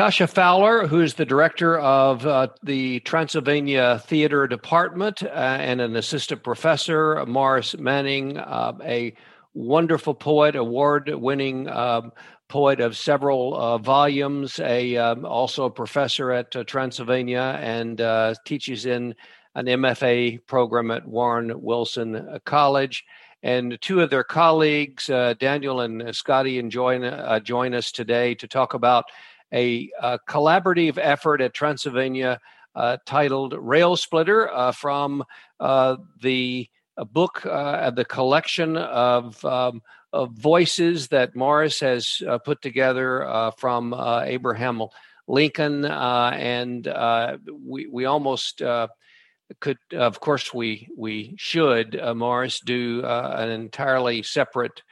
Tasha 0.00 0.26
Fowler, 0.26 0.86
who 0.86 1.02
is 1.02 1.12
the 1.12 1.26
director 1.26 1.78
of 1.78 2.24
uh, 2.24 2.48
the 2.62 3.00
Transylvania 3.00 3.98
Theater 4.06 4.46
Department 4.46 5.22
uh, 5.22 5.26
and 5.26 5.78
an 5.82 5.94
assistant 5.94 6.42
professor, 6.42 7.22
Maurice 7.26 7.76
Manning, 7.76 8.38
uh, 8.38 8.72
a 8.82 9.12
wonderful 9.52 10.14
poet, 10.14 10.56
award 10.56 11.10
winning 11.14 11.68
um, 11.68 12.12
poet 12.48 12.80
of 12.80 12.96
several 12.96 13.54
uh, 13.54 13.76
volumes, 13.76 14.58
a 14.60 14.96
um, 14.96 15.26
also 15.26 15.66
a 15.66 15.70
professor 15.70 16.32
at 16.32 16.56
uh, 16.56 16.64
Transylvania 16.64 17.58
and 17.60 18.00
uh, 18.00 18.32
teaches 18.46 18.86
in 18.86 19.14
an 19.54 19.66
MFA 19.66 20.38
program 20.46 20.90
at 20.90 21.06
Warren 21.06 21.60
Wilson 21.60 22.40
College. 22.46 23.04
And 23.42 23.78
two 23.82 24.00
of 24.00 24.08
their 24.08 24.24
colleagues, 24.24 25.06
Daniel 25.06 25.80
and 25.80 26.16
Scotty, 26.16 26.58
and 26.58 26.70
join, 26.70 27.42
join 27.42 27.74
us 27.74 27.92
today 27.92 28.34
to 28.36 28.48
talk 28.48 28.72
about 28.72 29.04
a, 29.52 29.90
a 30.00 30.18
collaborative 30.28 30.98
effort 30.98 31.40
at 31.40 31.54
Transylvania 31.54 32.38
uh, 32.74 32.96
titled 33.04 33.54
Rail 33.58 33.96
Splitter 33.96 34.50
uh, 34.52 34.72
from 34.72 35.24
uh, 35.58 35.96
the 36.20 36.68
book, 37.12 37.44
uh, 37.44 37.90
the 37.90 38.04
collection 38.04 38.76
of, 38.76 39.42
um, 39.44 39.82
of 40.12 40.32
voices 40.32 41.08
that 41.08 41.34
Maurice 41.34 41.80
has 41.80 42.22
uh, 42.28 42.38
put 42.38 42.62
together 42.62 43.26
uh, 43.26 43.50
from 43.52 43.94
Abraham 43.94 44.82
Lincoln. 45.26 45.84
and 45.84 46.86
we, 47.64 47.86
we 47.86 48.04
almost 48.04 48.62
could, 49.58 49.78
of 49.92 50.20
course, 50.20 50.54
we, 50.54 50.88
we 50.96 51.34
should, 51.36 52.00
Maurice, 52.14 52.60
do 52.60 53.02
an 53.04 53.50
entirely 53.50 54.22
separate 54.22 54.82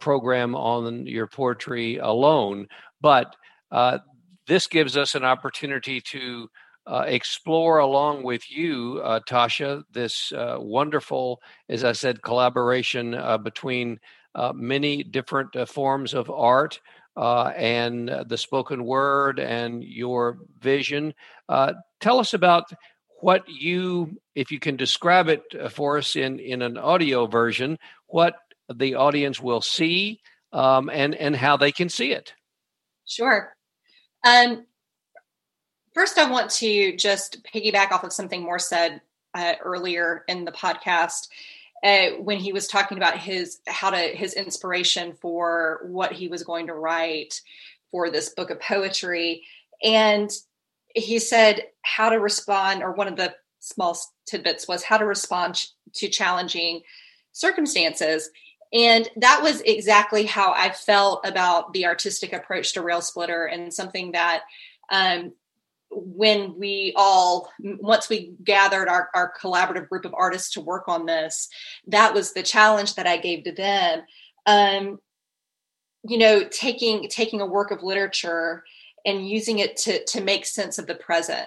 program 0.00 0.54
on 0.54 1.06
your 1.06 1.26
poetry 1.26 1.98
alone. 1.98 2.66
But 3.00 3.36
uh, 3.70 3.98
this 4.46 4.66
gives 4.66 4.96
us 4.96 5.14
an 5.14 5.24
opportunity 5.24 6.00
to 6.00 6.48
uh, 6.86 7.04
explore 7.06 7.78
along 7.78 8.22
with 8.24 8.50
you, 8.50 9.00
uh, 9.04 9.20
Tasha, 9.20 9.84
this 9.92 10.32
uh, 10.32 10.56
wonderful, 10.58 11.40
as 11.68 11.84
I 11.84 11.92
said, 11.92 12.22
collaboration 12.22 13.14
uh, 13.14 13.38
between 13.38 14.00
uh, 14.34 14.52
many 14.54 15.04
different 15.04 15.56
forms 15.68 16.14
of 16.14 16.30
art 16.30 16.80
and 17.16 18.08
the 18.26 18.36
spoken 18.36 18.84
word 18.84 19.38
and 19.38 19.84
your 19.84 20.38
vision. 20.60 21.14
tell 21.48 22.18
us 22.18 22.32
about 22.32 22.64
what 23.20 23.44
you, 23.48 24.16
if 24.34 24.50
you 24.50 24.58
can 24.58 24.76
describe 24.76 25.28
it 25.28 25.42
for 25.70 25.98
us 25.98 26.16
in, 26.16 26.38
in 26.38 26.62
an 26.62 26.78
audio 26.78 27.26
version, 27.26 27.78
what 28.06 28.34
the 28.74 28.94
audience 28.94 29.40
will 29.40 29.60
see 29.60 30.20
um, 30.52 30.88
and, 30.90 31.14
and 31.14 31.36
how 31.36 31.56
they 31.56 31.72
can 31.72 31.88
see 31.88 32.12
it. 32.12 32.34
Sure. 33.04 33.52
Um, 34.24 34.66
first, 35.94 36.18
I 36.18 36.30
want 36.30 36.50
to 36.52 36.96
just 36.96 37.42
piggyback 37.44 37.92
off 37.92 38.04
of 38.04 38.12
something 38.12 38.42
Maurice 38.42 38.68
said 38.68 39.00
uh, 39.34 39.54
earlier 39.62 40.24
in 40.28 40.44
the 40.44 40.52
podcast. 40.52 41.28
Uh, 41.82 42.10
when 42.20 42.38
he 42.38 42.52
was 42.52 42.68
talking 42.68 42.98
about 42.98 43.16
his 43.16 43.60
how 43.66 43.88
to 43.88 43.96
his 43.96 44.34
inspiration 44.34 45.14
for 45.14 45.80
what 45.84 46.12
he 46.12 46.28
was 46.28 46.42
going 46.42 46.66
to 46.66 46.74
write 46.74 47.40
for 47.90 48.10
this 48.10 48.28
book 48.28 48.50
of 48.50 48.60
poetry 48.60 49.42
and 49.82 50.30
he 50.94 51.18
said 51.18 51.62
how 51.80 52.10
to 52.10 52.20
respond 52.20 52.82
or 52.82 52.92
one 52.92 53.08
of 53.08 53.16
the 53.16 53.34
small 53.60 53.98
tidbits 54.26 54.68
was 54.68 54.82
how 54.82 54.98
to 54.98 55.06
respond 55.06 55.58
to 55.94 56.08
challenging 56.08 56.82
circumstances 57.32 58.28
and 58.72 59.08
that 59.16 59.40
was 59.42 59.60
exactly 59.62 60.24
how 60.24 60.52
I 60.52 60.70
felt 60.70 61.26
about 61.26 61.72
the 61.72 61.86
artistic 61.86 62.32
approach 62.32 62.74
to 62.74 62.82
Rail 62.82 63.00
Splitter 63.00 63.46
and 63.46 63.72
something 63.72 64.12
that 64.12 64.42
um, 64.90 65.32
when 65.90 66.56
we 66.56 66.92
all 66.96 67.50
once 67.58 68.08
we 68.08 68.32
gathered 68.44 68.88
our, 68.88 69.08
our 69.14 69.32
collaborative 69.40 69.88
group 69.88 70.04
of 70.04 70.14
artists 70.14 70.52
to 70.52 70.60
work 70.60 70.84
on 70.86 71.04
this 71.04 71.48
that 71.88 72.14
was 72.14 72.32
the 72.32 72.44
challenge 72.44 72.94
that 72.94 73.08
i 73.08 73.16
gave 73.16 73.42
to 73.44 73.52
them. 73.52 74.02
Um, 74.46 75.00
you 76.04 76.18
know 76.18 76.44
taking 76.44 77.08
taking 77.08 77.40
a 77.40 77.46
work 77.46 77.70
of 77.70 77.82
literature 77.82 78.64
and 79.04 79.28
using 79.28 79.58
it 79.58 79.76
to 79.76 80.04
to 80.04 80.20
make 80.20 80.46
sense 80.46 80.78
of 80.78 80.86
the 80.86 80.94
present 80.94 81.46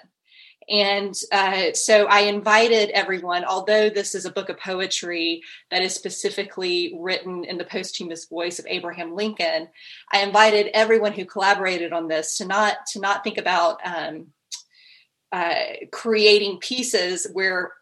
and 0.69 1.15
uh, 1.31 1.73
so 1.73 2.05
I 2.05 2.21
invited 2.21 2.89
everyone, 2.91 3.43
although 3.45 3.89
this 3.89 4.15
is 4.15 4.25
a 4.25 4.31
book 4.31 4.49
of 4.49 4.57
poetry 4.57 5.41
that 5.71 5.81
is 5.81 5.93
specifically 5.93 6.95
written 6.99 7.43
in 7.43 7.57
the 7.57 7.65
posthumous 7.65 8.25
voice 8.25 8.59
of 8.59 8.65
Abraham 8.67 9.15
Lincoln, 9.15 9.67
I 10.11 10.21
invited 10.21 10.67
everyone 10.73 11.13
who 11.13 11.25
collaborated 11.25 11.93
on 11.93 12.07
this 12.07 12.37
to 12.37 12.45
not 12.45 12.77
to 12.91 12.99
not 12.99 13.23
think 13.23 13.37
about 13.37 13.79
um, 13.85 14.27
uh, 15.31 15.55
creating 15.91 16.59
pieces 16.59 17.27
where 17.33 17.73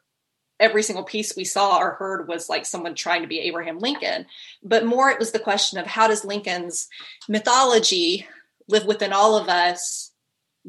every 0.60 0.84
single 0.84 1.04
piece 1.04 1.36
we 1.36 1.44
saw 1.44 1.78
or 1.78 1.91
heard 1.91 2.28
was 2.28 2.48
like 2.48 2.65
someone 2.65 2.94
trying 2.94 3.24
to 3.24 3.28
be 3.28 3.39
Abraham 3.39 3.80
Lincoln, 3.80 4.28
but 4.63 4.86
more 4.86 5.10
it 5.10 5.20
was 5.20 5.32
the 5.32 5.39
question 5.39 5.80
of 5.80 5.88
how 5.88 6.08
does 6.08 6.24
Lincoln's 6.24 6.88
mythology 7.28 8.28
live 8.70 8.86
within 8.86 9.12
all 9.12 9.36
of 9.36 9.50
us 9.50 10.11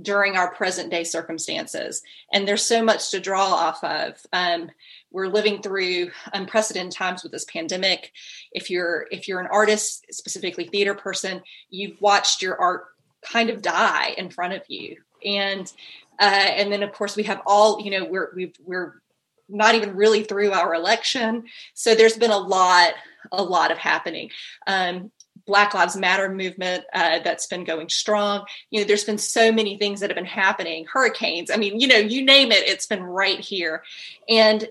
during 0.00 0.36
our 0.36 0.54
present 0.54 0.90
day 0.90 1.04
circumstances. 1.04 2.02
And 2.32 2.48
there's 2.48 2.64
so 2.64 2.82
much 2.82 3.10
to 3.10 3.20
draw 3.20 3.44
off 3.44 3.84
of. 3.84 4.18
Um, 4.32 4.70
we're 5.10 5.28
living 5.28 5.60
through 5.60 6.10
unprecedented 6.32 6.92
times 6.92 7.22
with 7.22 7.32
this 7.32 7.44
pandemic. 7.44 8.12
If 8.52 8.70
you're 8.70 9.06
if 9.10 9.28
you're 9.28 9.40
an 9.40 9.48
artist, 9.52 10.06
specifically 10.10 10.64
theater 10.64 10.94
person, 10.94 11.42
you've 11.70 12.00
watched 12.00 12.42
your 12.42 12.58
art 12.58 12.86
kind 13.22 13.50
of 13.50 13.62
die 13.62 14.14
in 14.16 14.30
front 14.30 14.54
of 14.54 14.62
you. 14.68 14.96
And 15.24 15.70
uh, 16.18 16.24
and 16.24 16.72
then 16.72 16.82
of 16.82 16.92
course 16.92 17.16
we 17.16 17.24
have 17.24 17.42
all 17.46 17.80
you 17.80 17.90
know 17.90 18.04
we're 18.04 18.32
we've 18.34 18.54
we're 18.64 19.02
not 19.48 19.74
even 19.74 19.94
really 19.94 20.24
through 20.24 20.52
our 20.52 20.74
election. 20.74 21.44
So 21.74 21.94
there's 21.94 22.16
been 22.16 22.30
a 22.30 22.38
lot 22.38 22.94
a 23.30 23.42
lot 23.42 23.70
of 23.70 23.78
happening. 23.78 24.30
Um, 24.66 25.10
Black 25.46 25.74
Lives 25.74 25.96
Matter 25.96 26.28
movement 26.28 26.84
uh, 26.92 27.20
that's 27.20 27.46
been 27.46 27.64
going 27.64 27.88
strong. 27.88 28.44
You 28.70 28.80
know, 28.80 28.86
there's 28.86 29.04
been 29.04 29.18
so 29.18 29.52
many 29.52 29.76
things 29.76 30.00
that 30.00 30.10
have 30.10 30.16
been 30.16 30.24
happening. 30.24 30.86
Hurricanes. 30.92 31.50
I 31.50 31.56
mean, 31.56 31.80
you 31.80 31.86
know, 31.86 31.96
you 31.96 32.24
name 32.24 32.52
it, 32.52 32.68
it's 32.68 32.86
been 32.86 33.02
right 33.02 33.40
here. 33.40 33.82
And 34.28 34.68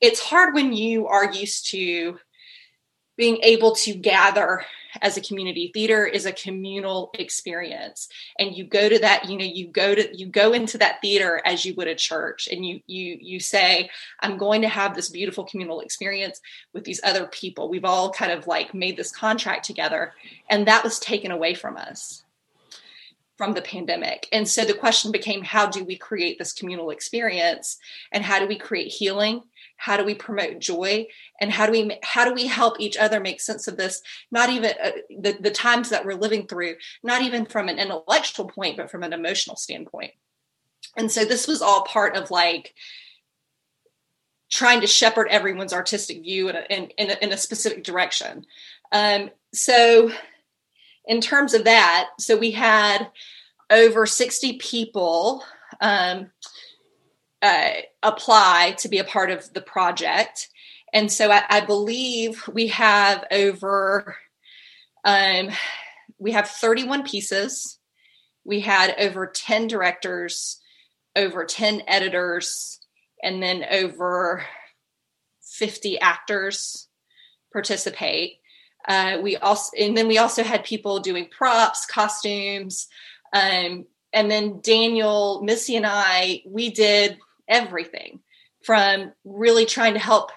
it's 0.00 0.20
hard 0.20 0.54
when 0.54 0.72
you 0.72 1.06
are 1.06 1.32
used 1.32 1.70
to 1.70 2.18
being 3.16 3.38
able 3.42 3.74
to 3.74 3.94
gather 3.94 4.64
as 5.02 5.16
a 5.16 5.20
community 5.20 5.70
theater 5.72 6.06
is 6.06 6.26
a 6.26 6.32
communal 6.32 7.10
experience. 7.14 8.08
And 8.38 8.56
you 8.56 8.64
go 8.64 8.88
to 8.88 8.98
that 9.00 9.28
you 9.28 9.38
know 9.38 9.44
you 9.44 9.68
go 9.68 9.94
to 9.94 10.16
you 10.16 10.26
go 10.26 10.52
into 10.52 10.78
that 10.78 11.00
theater 11.00 11.40
as 11.44 11.64
you 11.64 11.74
would 11.74 11.88
a 11.88 11.94
church 11.94 12.48
and 12.50 12.64
you 12.64 12.80
you 12.86 13.18
you 13.20 13.40
say 13.40 13.90
i'm 14.20 14.36
going 14.36 14.62
to 14.62 14.68
have 14.68 14.94
this 14.94 15.08
beautiful 15.08 15.44
communal 15.44 15.80
experience 15.80 16.40
with 16.72 16.84
these 16.84 17.00
other 17.04 17.26
people. 17.26 17.68
We've 17.68 17.84
all 17.84 18.10
kind 18.10 18.32
of 18.32 18.46
like 18.46 18.74
made 18.74 18.96
this 18.96 19.12
contract 19.12 19.64
together 19.64 20.14
and 20.50 20.66
that 20.66 20.84
was 20.84 20.98
taken 20.98 21.30
away 21.30 21.54
from 21.54 21.76
us 21.76 22.24
from 23.38 23.52
the 23.52 23.62
pandemic. 23.62 24.28
And 24.32 24.48
so 24.48 24.64
the 24.64 24.74
question 24.74 25.12
became 25.12 25.42
how 25.42 25.68
do 25.68 25.84
we 25.84 25.96
create 25.96 26.38
this 26.38 26.52
communal 26.52 26.90
experience 26.90 27.78
and 28.10 28.24
how 28.24 28.40
do 28.40 28.48
we 28.48 28.58
create 28.58 28.88
healing 28.88 29.42
how 29.78 29.96
do 29.96 30.04
we 30.04 30.14
promote 30.14 30.58
joy? 30.58 31.06
And 31.40 31.50
how 31.50 31.64
do 31.64 31.72
we 31.72 31.98
how 32.02 32.24
do 32.24 32.34
we 32.34 32.46
help 32.46 32.78
each 32.78 32.96
other 32.96 33.20
make 33.20 33.40
sense 33.40 33.66
of 33.68 33.76
this? 33.76 34.02
Not 34.30 34.50
even 34.50 34.72
uh, 34.82 34.90
the, 35.08 35.38
the 35.40 35.50
times 35.50 35.88
that 35.90 36.04
we're 36.04 36.14
living 36.14 36.46
through 36.46 36.74
not 37.02 37.22
even 37.22 37.46
from 37.46 37.68
an 37.68 37.78
intellectual 37.78 38.46
point 38.46 38.76
but 38.76 38.90
from 38.90 39.02
an 39.04 39.14
emotional 39.14 39.56
standpoint. 39.56 40.12
And 40.96 41.10
so 41.10 41.24
this 41.24 41.46
was 41.46 41.62
all 41.62 41.84
part 41.84 42.16
of 42.16 42.30
like 42.30 42.74
trying 44.50 44.80
to 44.80 44.86
shepherd 44.86 45.28
everyone's 45.28 45.72
artistic 45.72 46.22
view 46.22 46.48
in 46.48 46.56
a, 46.56 46.64
in, 46.70 46.84
in, 46.98 47.10
a, 47.10 47.24
in 47.24 47.32
a 47.32 47.36
specific 47.36 47.84
direction. 47.84 48.44
Um, 48.90 49.30
so 49.54 50.10
in 51.06 51.20
terms 51.20 51.54
of 51.54 51.64
that 51.64 52.08
so 52.18 52.36
we 52.36 52.50
had 52.50 53.10
over 53.70 54.06
60 54.06 54.58
people 54.58 55.44
um, 55.80 56.30
uh, 57.42 57.70
apply 58.02 58.74
to 58.78 58.88
be 58.88 58.98
a 58.98 59.04
part 59.04 59.30
of 59.30 59.52
the 59.52 59.60
project. 59.60 60.48
And 60.92 61.10
so 61.10 61.30
I, 61.30 61.42
I 61.48 61.60
believe 61.60 62.48
we 62.52 62.68
have 62.68 63.24
over, 63.30 64.16
um, 65.04 65.50
we 66.18 66.32
have 66.32 66.48
31 66.48 67.04
pieces. 67.04 67.78
We 68.44 68.60
had 68.60 68.94
over 68.98 69.26
10 69.26 69.66
directors, 69.66 70.60
over 71.14 71.44
10 71.44 71.82
editors, 71.86 72.80
and 73.22 73.42
then 73.42 73.64
over 73.70 74.44
50 75.42 76.00
actors 76.00 76.88
participate. 77.52 78.38
Uh, 78.86 79.18
we 79.22 79.36
also, 79.36 79.76
and 79.78 79.96
then 79.96 80.08
we 80.08 80.18
also 80.18 80.42
had 80.42 80.64
people 80.64 81.00
doing 81.00 81.28
props, 81.30 81.84
costumes, 81.84 82.88
um, 83.34 83.84
and 84.12 84.30
then 84.30 84.60
Daniel, 84.62 85.42
Missy, 85.42 85.76
and 85.76 85.86
I, 85.86 86.42
we 86.46 86.70
did 86.70 87.18
everything 87.48 88.20
from 88.64 89.12
really 89.24 89.66
trying 89.66 89.94
to 89.94 90.00
help 90.00 90.30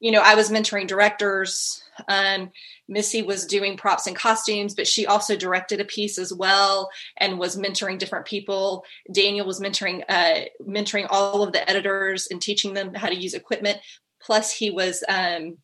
you 0.00 0.10
know 0.10 0.20
i 0.20 0.34
was 0.34 0.50
mentoring 0.50 0.86
directors 0.86 1.82
um, 2.08 2.50
missy 2.88 3.22
was 3.22 3.46
doing 3.46 3.76
props 3.76 4.06
and 4.06 4.16
costumes 4.16 4.74
but 4.74 4.86
she 4.86 5.06
also 5.06 5.36
directed 5.36 5.80
a 5.80 5.84
piece 5.84 6.18
as 6.18 6.32
well 6.32 6.90
and 7.16 7.38
was 7.38 7.56
mentoring 7.56 7.98
different 7.98 8.26
people. 8.26 8.84
Daniel 9.12 9.46
was 9.46 9.60
mentoring 9.60 10.02
uh, 10.08 10.40
mentoring 10.62 11.06
all 11.10 11.42
of 11.42 11.52
the 11.52 11.68
editors 11.68 12.28
and 12.30 12.40
teaching 12.40 12.74
them 12.74 12.94
how 12.94 13.08
to 13.08 13.14
use 13.14 13.34
equipment. 13.34 13.78
Plus 14.20 14.52
he 14.52 14.70
was 14.70 15.04
um, 15.08 15.58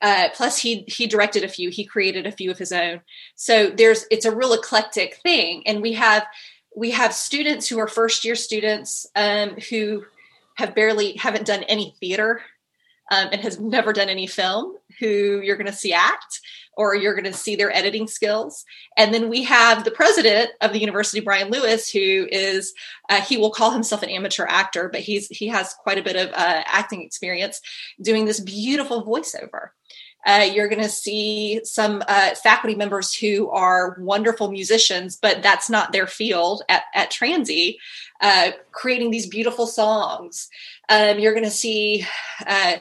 uh, 0.00 0.28
plus 0.34 0.58
he 0.58 0.84
he 0.86 1.06
directed 1.06 1.44
a 1.44 1.48
few. 1.48 1.70
He 1.70 1.84
created 1.84 2.26
a 2.26 2.32
few 2.32 2.50
of 2.50 2.58
his 2.58 2.72
own. 2.72 3.00
So 3.34 3.70
there's 3.70 4.06
it's 4.10 4.26
a 4.26 4.34
real 4.34 4.52
eclectic 4.52 5.16
thing. 5.16 5.62
And 5.66 5.82
we 5.82 5.94
have 5.94 6.26
we 6.78 6.92
have 6.92 7.12
students 7.12 7.68
who 7.68 7.78
are 7.80 7.88
first 7.88 8.24
year 8.24 8.36
students 8.36 9.06
um, 9.16 9.56
who 9.68 10.04
have 10.54 10.76
barely 10.76 11.16
haven't 11.16 11.46
done 11.46 11.64
any 11.64 11.94
theater 11.98 12.40
um, 13.10 13.28
and 13.32 13.40
has 13.40 13.58
never 13.58 13.92
done 13.92 14.08
any 14.08 14.28
film 14.28 14.76
who 15.00 15.40
you're 15.42 15.56
going 15.56 15.66
to 15.66 15.72
see 15.72 15.92
act 15.92 16.40
or 16.76 16.94
you're 16.94 17.14
going 17.14 17.24
to 17.24 17.32
see 17.32 17.56
their 17.56 17.74
editing 17.74 18.06
skills. 18.06 18.64
And 18.96 19.12
then 19.12 19.28
we 19.28 19.42
have 19.42 19.82
the 19.82 19.90
president 19.90 20.50
of 20.60 20.72
the 20.72 20.78
university 20.78 21.18
Brien 21.18 21.50
Lewis 21.50 21.90
who 21.90 22.28
is 22.30 22.74
uh, 23.10 23.20
he 23.22 23.36
will 23.36 23.50
call 23.50 23.72
himself 23.72 24.04
an 24.04 24.10
amateur 24.10 24.46
actor 24.48 24.88
but 24.88 25.00
he's 25.00 25.26
he 25.28 25.48
has 25.48 25.74
quite 25.74 25.98
a 25.98 26.02
bit 26.02 26.14
of 26.14 26.28
uh, 26.28 26.62
acting 26.64 27.02
experience 27.02 27.60
doing 28.00 28.24
this 28.24 28.38
beautiful 28.38 29.04
voiceover 29.04 29.70
uh, 30.26 30.48
you're 30.52 30.68
going 30.68 30.82
to 30.82 30.88
see 30.88 31.60
some 31.64 32.02
uh, 32.08 32.34
faculty 32.34 32.74
members 32.74 33.14
who 33.14 33.48
are 33.50 33.96
wonderful 34.00 34.50
musicians, 34.50 35.16
but 35.16 35.42
that's 35.42 35.70
not 35.70 35.92
their 35.92 36.06
field 36.06 36.62
at, 36.68 36.84
at 36.94 37.10
Transy, 37.10 37.76
uh, 38.20 38.50
creating 38.72 39.10
these 39.10 39.26
beautiful 39.26 39.66
songs. 39.66 40.48
Um, 40.88 41.18
you're 41.18 41.34
going 41.34 41.44
to 41.44 41.50
see 41.50 42.04
uh, 42.46 42.76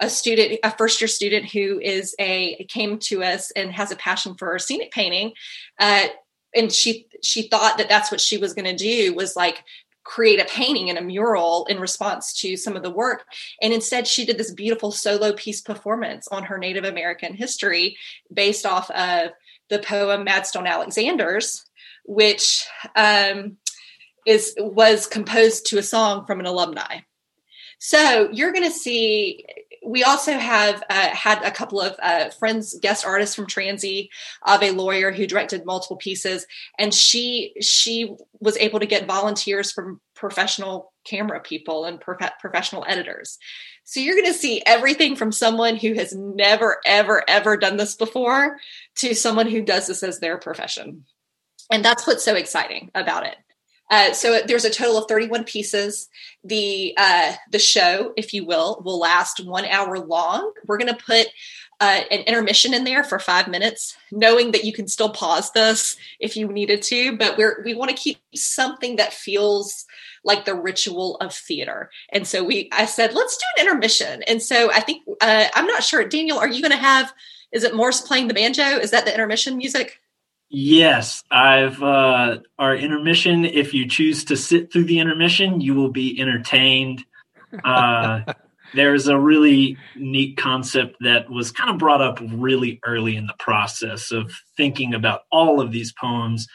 a 0.00 0.10
student, 0.10 0.58
a 0.62 0.70
first 0.70 1.00
year 1.00 1.08
student 1.08 1.50
who 1.50 1.80
is 1.80 2.14
a 2.18 2.64
came 2.68 2.98
to 2.98 3.22
us 3.22 3.50
and 3.52 3.72
has 3.72 3.90
a 3.90 3.96
passion 3.96 4.34
for 4.34 4.58
scenic 4.58 4.90
painting, 4.90 5.32
uh, 5.78 6.08
and 6.54 6.72
she 6.72 7.06
she 7.22 7.42
thought 7.42 7.78
that 7.78 7.88
that's 7.88 8.10
what 8.10 8.20
she 8.20 8.36
was 8.36 8.52
going 8.52 8.64
to 8.64 8.76
do 8.76 9.14
was 9.14 9.36
like 9.36 9.64
create 10.04 10.40
a 10.40 10.44
painting 10.44 10.88
and 10.88 10.98
a 10.98 11.02
mural 11.02 11.66
in 11.66 11.78
response 11.78 12.32
to 12.40 12.56
some 12.56 12.76
of 12.76 12.82
the 12.82 12.90
work. 12.90 13.24
And 13.60 13.72
instead, 13.72 14.06
she 14.06 14.24
did 14.24 14.38
this 14.38 14.52
beautiful 14.52 14.90
solo 14.90 15.32
piece 15.32 15.60
performance 15.60 16.28
on 16.28 16.44
her 16.44 16.58
Native 16.58 16.84
American 16.84 17.34
history 17.34 17.96
based 18.32 18.66
off 18.66 18.90
of 18.90 19.30
the 19.68 19.78
poem 19.78 20.26
Madstone 20.26 20.66
Alexander's, 20.66 21.64
which 22.04 22.66
um, 22.96 23.56
is 24.26 24.54
was 24.58 25.06
composed 25.06 25.66
to 25.66 25.78
a 25.78 25.82
song 25.82 26.26
from 26.26 26.40
an 26.40 26.46
alumni. 26.46 27.00
So 27.78 28.28
you're 28.32 28.52
going 28.52 28.64
to 28.64 28.70
see. 28.70 29.44
We 29.84 30.04
also 30.04 30.32
have 30.32 30.82
uh, 30.88 31.08
had 31.08 31.42
a 31.42 31.50
couple 31.50 31.80
of 31.80 31.96
uh, 32.02 32.30
friends, 32.30 32.78
guest 32.80 33.04
artists 33.04 33.34
from 33.34 33.46
Transy, 33.46 34.08
of 34.46 34.62
a 34.62 34.70
lawyer 34.70 35.10
who 35.10 35.26
directed 35.26 35.66
multiple 35.66 35.96
pieces, 35.96 36.46
and 36.78 36.94
she 36.94 37.54
she 37.60 38.14
was 38.40 38.56
able 38.58 38.80
to 38.80 38.86
get 38.86 39.06
volunteers 39.06 39.72
from 39.72 40.00
professional 40.14 40.92
camera 41.04 41.40
people 41.40 41.84
and 41.84 42.00
prof- 42.00 42.38
professional 42.40 42.84
editors. 42.86 43.38
So 43.84 44.00
you're 44.00 44.14
going 44.14 44.32
to 44.32 44.38
see 44.38 44.62
everything 44.64 45.16
from 45.16 45.32
someone 45.32 45.76
who 45.76 45.94
has 45.94 46.14
never, 46.14 46.78
ever, 46.86 47.24
ever 47.28 47.56
done 47.56 47.76
this 47.76 47.96
before 47.96 48.58
to 48.96 49.14
someone 49.14 49.48
who 49.48 49.62
does 49.62 49.88
this 49.88 50.02
as 50.02 50.20
their 50.20 50.38
profession. 50.38 51.04
And 51.70 51.84
that's 51.84 52.06
what's 52.06 52.24
so 52.24 52.34
exciting 52.34 52.90
about 52.94 53.26
it. 53.26 53.36
Uh, 53.92 54.14
so 54.14 54.40
there's 54.46 54.64
a 54.64 54.70
total 54.70 54.96
of 54.96 55.06
31 55.06 55.44
pieces. 55.44 56.08
The 56.42 56.94
uh, 56.96 57.34
the 57.50 57.58
show, 57.58 58.14
if 58.16 58.32
you 58.32 58.46
will, 58.46 58.80
will 58.82 58.98
last 58.98 59.44
one 59.44 59.66
hour 59.66 59.98
long. 59.98 60.50
We're 60.66 60.78
going 60.78 60.94
to 60.94 61.04
put 61.04 61.26
uh, 61.78 62.00
an 62.10 62.20
intermission 62.20 62.72
in 62.72 62.84
there 62.84 63.04
for 63.04 63.18
five 63.18 63.48
minutes, 63.48 63.94
knowing 64.10 64.52
that 64.52 64.64
you 64.64 64.72
can 64.72 64.88
still 64.88 65.10
pause 65.10 65.52
this 65.52 65.98
if 66.20 66.38
you 66.38 66.48
needed 66.48 66.80
to. 66.84 67.18
But 67.18 67.36
we're 67.36 67.62
we 67.66 67.74
want 67.74 67.90
to 67.90 67.96
keep 67.96 68.16
something 68.34 68.96
that 68.96 69.12
feels 69.12 69.84
like 70.24 70.46
the 70.46 70.54
ritual 70.54 71.16
of 71.16 71.34
theater. 71.34 71.90
And 72.10 72.26
so 72.26 72.42
we, 72.42 72.70
I 72.72 72.86
said, 72.86 73.12
let's 73.12 73.36
do 73.36 73.44
an 73.58 73.66
intermission. 73.66 74.22
And 74.22 74.40
so 74.40 74.72
I 74.72 74.80
think 74.80 75.02
uh, 75.20 75.48
I'm 75.54 75.66
not 75.66 75.82
sure, 75.82 76.02
Daniel, 76.08 76.38
are 76.38 76.48
you 76.48 76.62
going 76.62 76.72
to 76.72 76.78
have? 76.78 77.12
Is 77.50 77.62
it 77.62 77.74
Maurice 77.74 78.00
playing 78.00 78.28
the 78.28 78.34
banjo? 78.34 78.62
Is 78.62 78.92
that 78.92 79.04
the 79.04 79.12
intermission 79.12 79.58
music? 79.58 80.00
Yes, 80.54 81.24
I've 81.30 81.82
uh, 81.82 82.40
our 82.58 82.76
intermission. 82.76 83.46
If 83.46 83.72
you 83.72 83.88
choose 83.88 84.26
to 84.26 84.36
sit 84.36 84.70
through 84.70 84.84
the 84.84 84.98
intermission, 84.98 85.62
you 85.62 85.74
will 85.74 85.90
be 85.90 86.20
entertained. 86.20 87.02
Uh, 87.64 88.34
there's 88.74 89.08
a 89.08 89.18
really 89.18 89.78
neat 89.96 90.36
concept 90.36 90.96
that 91.00 91.30
was 91.30 91.52
kind 91.52 91.70
of 91.70 91.78
brought 91.78 92.02
up 92.02 92.18
really 92.34 92.80
early 92.84 93.16
in 93.16 93.26
the 93.26 93.34
process 93.38 94.12
of 94.12 94.30
thinking 94.54 94.92
about 94.92 95.22
all 95.32 95.58
of 95.58 95.72
these 95.72 95.94
poems 95.98 96.46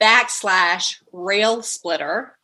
backslash 0.00 0.94
rail 1.12 1.62
splitter. 1.62 2.34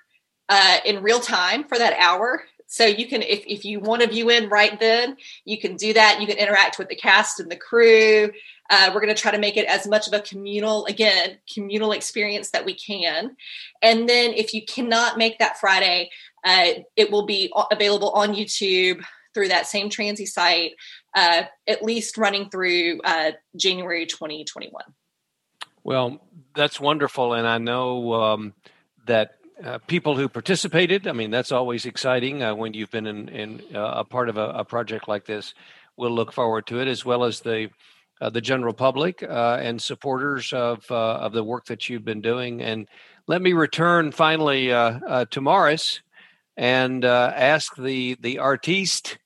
uh, 0.47 0.77
in 0.85 1.03
real 1.03 1.19
time 1.19 1.63
for 1.63 1.77
that 1.77 1.97
hour. 1.99 2.43
So 2.71 2.85
you 2.85 3.07
can, 3.07 3.23
if, 3.23 3.43
if 3.47 3.65
you 3.65 3.79
want 3.79 4.03
to 4.03 4.07
view 4.07 4.29
in 4.29 4.47
right 4.47 4.79
then, 4.79 5.17
you 5.43 5.59
can 5.59 5.75
do 5.75 5.91
that. 5.93 6.21
You 6.21 6.27
can 6.27 6.37
interact 6.37 6.77
with 6.77 6.87
the 6.87 6.95
cast 6.95 7.39
and 7.39 7.49
the 7.49 7.55
crew. 7.55 8.29
Uh, 8.69 8.91
we're 8.93 9.01
going 9.01 9.13
to 9.13 9.19
try 9.19 9.31
to 9.31 9.39
make 9.39 9.57
it 9.57 9.65
as 9.65 9.87
much 9.87 10.05
of 10.07 10.13
a 10.13 10.19
communal, 10.21 10.85
again, 10.85 11.39
communal 11.51 11.91
experience 11.91 12.51
that 12.51 12.65
we 12.65 12.75
can. 12.75 13.35
And 13.81 14.07
then 14.07 14.33
if 14.33 14.53
you 14.53 14.63
cannot 14.63 15.17
make 15.17 15.39
that 15.39 15.59
Friday, 15.59 16.11
uh, 16.43 16.73
it 16.95 17.09
will 17.09 17.25
be 17.25 17.51
available 17.71 18.11
on 18.11 18.35
YouTube 18.35 19.03
through 19.33 19.47
that 19.47 19.65
same 19.65 19.89
Transy 19.89 20.27
site, 20.27 20.73
uh, 21.15 21.43
at 21.67 21.83
least 21.83 22.17
running 22.17 22.49
through 22.49 23.01
uh, 23.03 23.31
January 23.55 24.05
2021. 24.05 24.83
Well, 25.83 26.21
that's 26.55 26.79
wonderful. 26.79 27.33
And 27.33 27.47
I 27.47 27.57
know 27.57 28.13
um, 28.13 28.53
that 29.07 29.35
uh, 29.63 29.79
people 29.87 30.15
who 30.15 30.29
participated. 30.29 31.07
I 31.07 31.11
mean, 31.11 31.31
that's 31.31 31.51
always 31.51 31.85
exciting 31.85 32.43
uh, 32.43 32.55
when 32.55 32.73
you've 32.73 32.91
been 32.91 33.07
in, 33.07 33.29
in 33.29 33.61
uh, 33.75 33.93
a 33.97 34.03
part 34.05 34.29
of 34.29 34.37
a, 34.37 34.49
a, 34.49 34.65
project 34.65 35.07
like 35.09 35.25
this. 35.25 35.53
We'll 35.97 36.11
look 36.11 36.31
forward 36.31 36.65
to 36.67 36.79
it, 36.79 36.87
as 36.87 37.03
well 37.03 37.25
as 37.25 37.41
the 37.41 37.69
uh, 38.21 38.29
the 38.29 38.39
general 38.39 38.73
public 38.73 39.21
and 39.21 39.81
supporters 39.81 40.53
of 40.53 40.89
of 40.89 41.33
the 41.33 41.43
work 41.43 41.65
that 41.65 41.89
you've 41.89 42.05
been 42.05 42.21
doing. 42.21 42.61
And 42.61 42.87
let 43.27 43.41
me 43.41 43.51
return 43.51 44.13
finally 44.13 44.67
to 44.67 45.41
Maurice 45.41 46.01
and 46.55 47.03
ask 47.03 47.75
the 47.75 48.15
the 48.21 48.39
artiste 48.39 49.17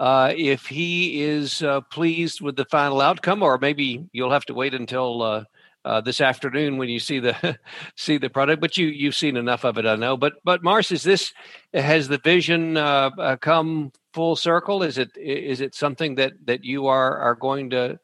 if 0.00 0.66
he 0.66 1.22
is 1.22 1.62
pleased 1.90 2.40
with 2.40 2.56
the 2.56 2.64
final 2.66 3.00
outcome, 3.00 3.42
or 3.42 3.58
maybe 3.58 4.06
you'll 4.12 4.32
have 4.32 4.44
to 4.46 4.54
wait 4.54 4.74
until 4.74 5.44
uh, 5.86 6.00
this 6.00 6.20
afternoon 6.20 6.76
when 6.78 6.88
you 6.88 6.98
see 6.98 7.20
the 7.20 7.58
see 7.96 8.18
the 8.18 8.28
product. 8.28 8.60
But 8.60 8.76
you 8.76 8.88
you've 8.88 9.14
seen 9.14 9.36
enough 9.36 9.64
of 9.64 9.78
it, 9.78 9.86
I 9.86 9.94
know. 9.94 10.16
But 10.16 10.34
but 10.44 10.62
Maurice, 10.62 10.90
is 10.90 11.02
this 11.02 11.32
has 11.72 12.08
the 12.08 12.18
vision 12.18 12.76
uh, 12.76 13.10
uh, 13.16 13.36
come 13.36 13.92
full 14.12 14.36
circle? 14.36 14.82
Is 14.82 14.98
it 14.98 15.16
is 15.16 15.60
it 15.60 15.74
something 15.74 16.16
that 16.16 16.32
that 16.44 16.64
you 16.64 16.88
are 16.88 17.16
are 17.18 17.36
going 17.36 17.70
to 17.70 17.98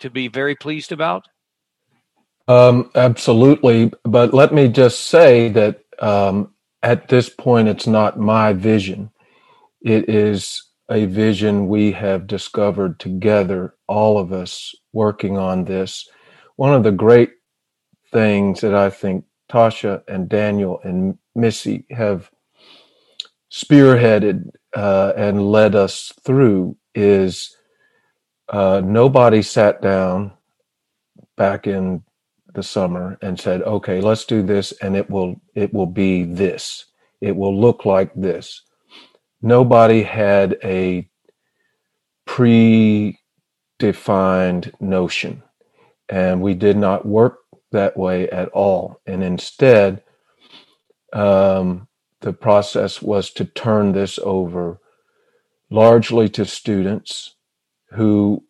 to 0.00 0.10
be 0.10 0.28
very 0.28 0.56
pleased 0.56 0.92
about? 0.92 1.28
Um, 2.48 2.90
absolutely. 2.94 3.92
But 4.02 4.34
let 4.34 4.52
me 4.52 4.68
just 4.68 5.04
say 5.04 5.50
that 5.50 5.84
um, 6.00 6.52
at 6.82 7.08
this 7.08 7.28
point, 7.28 7.68
it's 7.68 7.86
not 7.86 8.18
my 8.18 8.54
vision. 8.54 9.10
It 9.82 10.08
is 10.08 10.62
a 10.90 11.06
vision 11.06 11.68
we 11.68 11.92
have 11.92 12.26
discovered 12.26 13.00
together, 13.00 13.74
all 13.88 14.18
of 14.18 14.32
us 14.32 14.74
working 14.92 15.38
on 15.38 15.64
this 15.64 16.08
one 16.56 16.74
of 16.74 16.84
the 16.84 16.92
great 16.92 17.32
things 18.12 18.60
that 18.62 18.74
I 18.74 18.90
think 18.90 19.24
Tasha 19.50 20.02
and 20.08 20.28
Daniel 20.28 20.80
and 20.84 21.18
Missy 21.34 21.86
have 21.90 22.30
spearheaded 23.50 24.50
uh, 24.76 25.12
and 25.16 25.50
led 25.50 25.74
us 25.74 26.12
through 26.24 26.76
is 26.94 27.56
uh, 28.50 28.82
nobody 28.84 29.42
sat 29.42 29.82
down 29.82 30.32
back 31.36 31.66
in 31.66 32.02
the 32.54 32.62
summer 32.62 33.18
and 33.22 33.40
said, 33.40 33.62
"Okay, 33.62 34.00
let's 34.00 34.24
do 34.24 34.42
this, 34.42 34.72
and 34.82 34.96
it 34.96 35.10
will 35.10 35.40
it 35.54 35.72
will 35.74 35.86
be 35.86 36.24
this. 36.24 36.86
It 37.20 37.36
will 37.36 37.58
look 37.58 37.84
like 37.84 38.12
this." 38.14 38.62
Nobody 39.42 40.02
had 40.02 40.58
a 40.64 41.08
predefined 42.28 43.14
notion 44.80 45.42
and 46.08 46.42
we 46.42 46.54
did 46.54 46.76
not 46.76 47.06
work 47.06 47.38
that 47.72 47.96
way 47.96 48.28
at 48.30 48.48
all. 48.48 49.00
And 49.06 49.22
instead, 49.22 50.02
um, 51.12 51.88
the 52.20 52.32
process 52.32 53.00
was 53.00 53.30
to 53.30 53.44
turn 53.44 53.92
this 53.92 54.18
over 54.22 54.80
largely 55.70 56.28
to 56.30 56.44
students 56.44 57.36
who, 57.92 58.44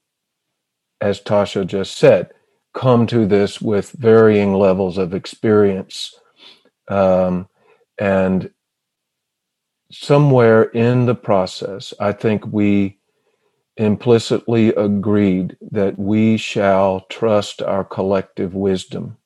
as 1.01 1.21
Tasha 1.21 1.67
just 1.67 1.97
said, 1.97 2.31
come 2.75 3.07
to 3.09 3.27
this 3.27 3.61
with 3.61 3.93
varying 3.93 4.55
levels 4.55 4.97
of 4.97 5.15
experience. 5.15 6.15
Um, 6.89 7.49
and 7.99 8.51
somewhere 9.91 10.65
in 10.65 11.07
the 11.07 11.15
process, 11.15 11.95
I 12.01 12.13
think 12.13 12.47
we 12.47 12.99
implicitly 13.77 14.71
agreed 14.71 15.57
that 15.73 15.99
we 15.99 16.37
shall 16.39 17.03
trust 17.11 17.63
our 17.63 17.85
collective 17.85 18.55
wisdom 18.55 19.19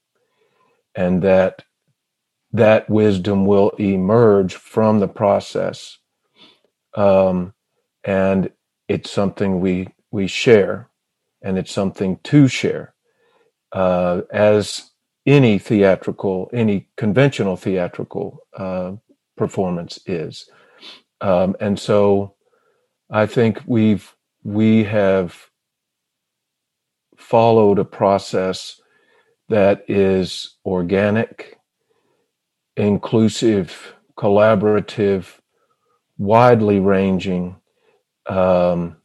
and 0.94 1.22
that 1.22 1.64
that 2.52 2.88
wisdom 2.90 3.46
will 3.46 3.70
emerge 3.78 4.54
from 4.54 5.00
the 5.00 5.08
process 5.08 5.98
um, 6.96 7.54
and 8.04 8.50
it's 8.88 9.10
something 9.10 9.60
we 9.60 9.88
we 10.12 10.26
share 10.28 10.90
and 11.42 11.58
it's 11.58 11.72
something 11.72 12.18
to 12.24 12.48
share 12.48 12.94
uh, 13.72 14.22
as 14.32 14.92
any 15.26 15.58
theatrical 15.58 16.50
any 16.52 16.88
conventional 16.96 17.56
theatrical 17.56 18.40
uh, 18.56 18.92
performance 19.36 19.98
is. 20.06 20.48
Um, 21.20 21.56
and 21.60 21.78
so 21.78 22.34
i 23.10 23.26
think 23.26 23.60
we've 23.66 24.14
we 24.42 24.84
have 24.84 25.50
followed 27.16 27.78
a 27.78 27.84
process 27.84 28.80
that 29.48 29.84
is 29.88 30.56
organic, 30.64 31.58
inclusive, 32.76 33.94
collaborative, 34.16 35.26
widely 36.18 36.80
ranging, 36.80 37.56
um, 38.26 38.96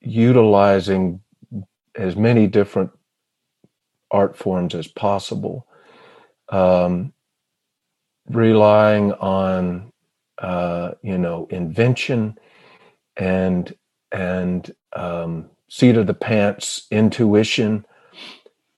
utilizing 0.00 1.20
as 1.94 2.14
many 2.14 2.46
different 2.46 2.90
art 4.10 4.36
forms 4.36 4.74
as 4.74 4.86
possible, 4.86 5.66
um, 6.50 7.12
relying 8.28 9.12
on 9.12 9.92
uh, 10.38 10.92
you 11.02 11.18
know 11.18 11.46
invention 11.50 12.38
and 13.16 13.74
and 14.12 14.74
um, 14.94 15.50
seat 15.68 15.96
of 15.96 16.06
the 16.06 16.14
pants 16.14 16.86
intuition. 16.90 17.84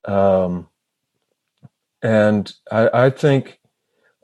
Um, 0.04 0.68
and 2.02 2.52
I, 2.70 3.06
I, 3.06 3.10
think, 3.10 3.58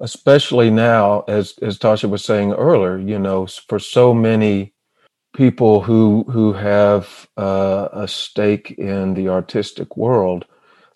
especially 0.00 0.70
now, 0.70 1.24
as 1.28 1.54
as 1.60 1.78
Tasha 1.78 2.08
was 2.08 2.24
saying 2.24 2.52
earlier, 2.52 2.98
you 2.98 3.18
know, 3.18 3.46
for 3.46 3.78
so 3.78 4.14
many 4.14 4.72
people 5.34 5.82
who 5.82 6.24
who 6.30 6.52
have 6.52 7.28
uh, 7.36 7.88
a 7.92 8.06
stake 8.06 8.72
in 8.72 9.14
the 9.14 9.28
artistic 9.28 9.96
world, 9.96 10.44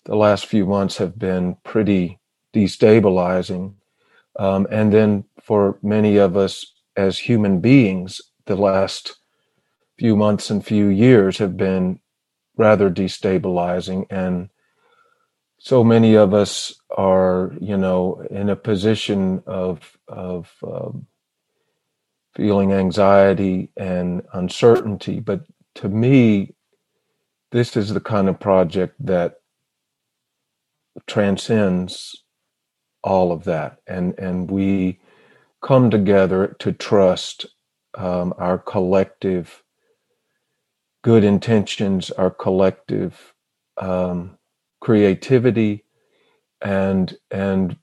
the 0.05 0.15
last 0.15 0.45
few 0.45 0.65
months 0.65 0.97
have 0.97 1.19
been 1.19 1.57
pretty 1.63 2.19
destabilizing. 2.53 3.73
Um, 4.37 4.67
and 4.71 4.93
then 4.93 5.25
for 5.41 5.79
many 5.81 6.17
of 6.17 6.37
us 6.37 6.73
as 6.95 7.17
human 7.19 7.59
beings, 7.59 8.21
the 8.45 8.55
last 8.55 9.17
few 9.97 10.15
months 10.15 10.49
and 10.49 10.65
few 10.65 10.87
years 10.87 11.37
have 11.39 11.57
been 11.57 11.99
rather 12.55 12.89
destabilizing. 12.89 14.05
And 14.09 14.49
so 15.59 15.83
many 15.83 16.15
of 16.15 16.33
us 16.33 16.73
are 16.95 17.53
you 17.59 17.77
know 17.77 18.23
in 18.29 18.49
a 18.49 18.55
position 18.55 19.41
of 19.47 19.97
of 20.07 20.53
um, 20.63 21.07
feeling 22.35 22.71
anxiety 22.73 23.71
and 23.75 24.21
uncertainty. 24.33 25.19
But 25.19 25.41
to 25.75 25.89
me 25.89 26.53
this 27.51 27.77
is 27.77 27.93
the 27.93 28.01
kind 28.01 28.27
of 28.27 28.39
project 28.39 28.93
that 29.05 29.35
transcends 31.07 32.23
all 33.03 33.31
of 33.31 33.45
that. 33.45 33.79
And 33.87 34.17
and 34.19 34.51
we 34.51 34.99
come 35.61 35.89
together 35.89 36.55
to 36.59 36.71
trust 36.73 37.45
um, 37.97 38.33
our 38.37 38.57
collective 38.57 39.63
good 41.03 41.23
intentions, 41.23 42.11
our 42.11 42.31
collective 42.31 43.33
um, 43.77 44.37
creativity, 44.81 45.85
and 46.61 47.17
and 47.31 47.77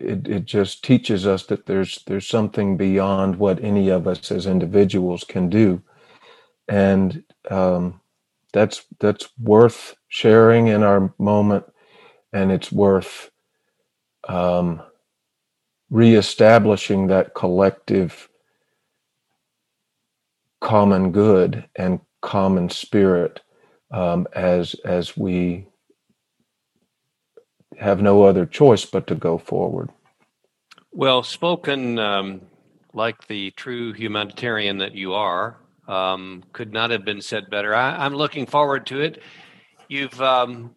it, 0.00 0.28
it 0.28 0.46
just 0.46 0.84
teaches 0.84 1.26
us 1.26 1.46
that 1.46 1.66
there's 1.66 2.02
there's 2.06 2.28
something 2.28 2.76
beyond 2.76 3.36
what 3.36 3.62
any 3.64 3.90
of 3.90 4.08
us 4.08 4.32
as 4.32 4.46
individuals 4.46 5.24
can 5.24 5.50
do, 5.50 5.82
and 6.68 7.24
um, 7.50 8.00
that's 8.54 8.86
that's 9.00 9.30
worth 9.40 9.96
sharing 10.08 10.68
in 10.68 10.84
our 10.84 11.14
moment, 11.18 11.66
and 12.32 12.52
it's 12.52 12.72
worth 12.72 13.31
um, 14.28 14.82
reestablishing 15.90 17.08
that 17.08 17.34
collective 17.34 18.28
common 20.60 21.12
good 21.12 21.64
and 21.76 22.00
common 22.20 22.70
spirit 22.70 23.40
um, 23.90 24.26
as 24.34 24.74
as 24.84 25.16
we 25.16 25.66
have 27.78 28.00
no 28.00 28.22
other 28.22 28.46
choice 28.46 28.84
but 28.84 29.06
to 29.08 29.14
go 29.14 29.36
forward. 29.38 29.90
Well 30.92 31.22
spoken, 31.22 31.98
um, 31.98 32.42
like 32.94 33.26
the 33.26 33.50
true 33.52 33.92
humanitarian 33.92 34.78
that 34.78 34.94
you 34.94 35.14
are, 35.14 35.56
um, 35.88 36.44
could 36.52 36.72
not 36.72 36.90
have 36.90 37.04
been 37.04 37.20
said 37.20 37.50
better. 37.50 37.74
I, 37.74 38.06
am 38.06 38.14
looking 38.14 38.46
forward 38.46 38.86
to 38.86 39.00
it. 39.00 39.22
You've 39.88 40.20
um, 40.20 40.74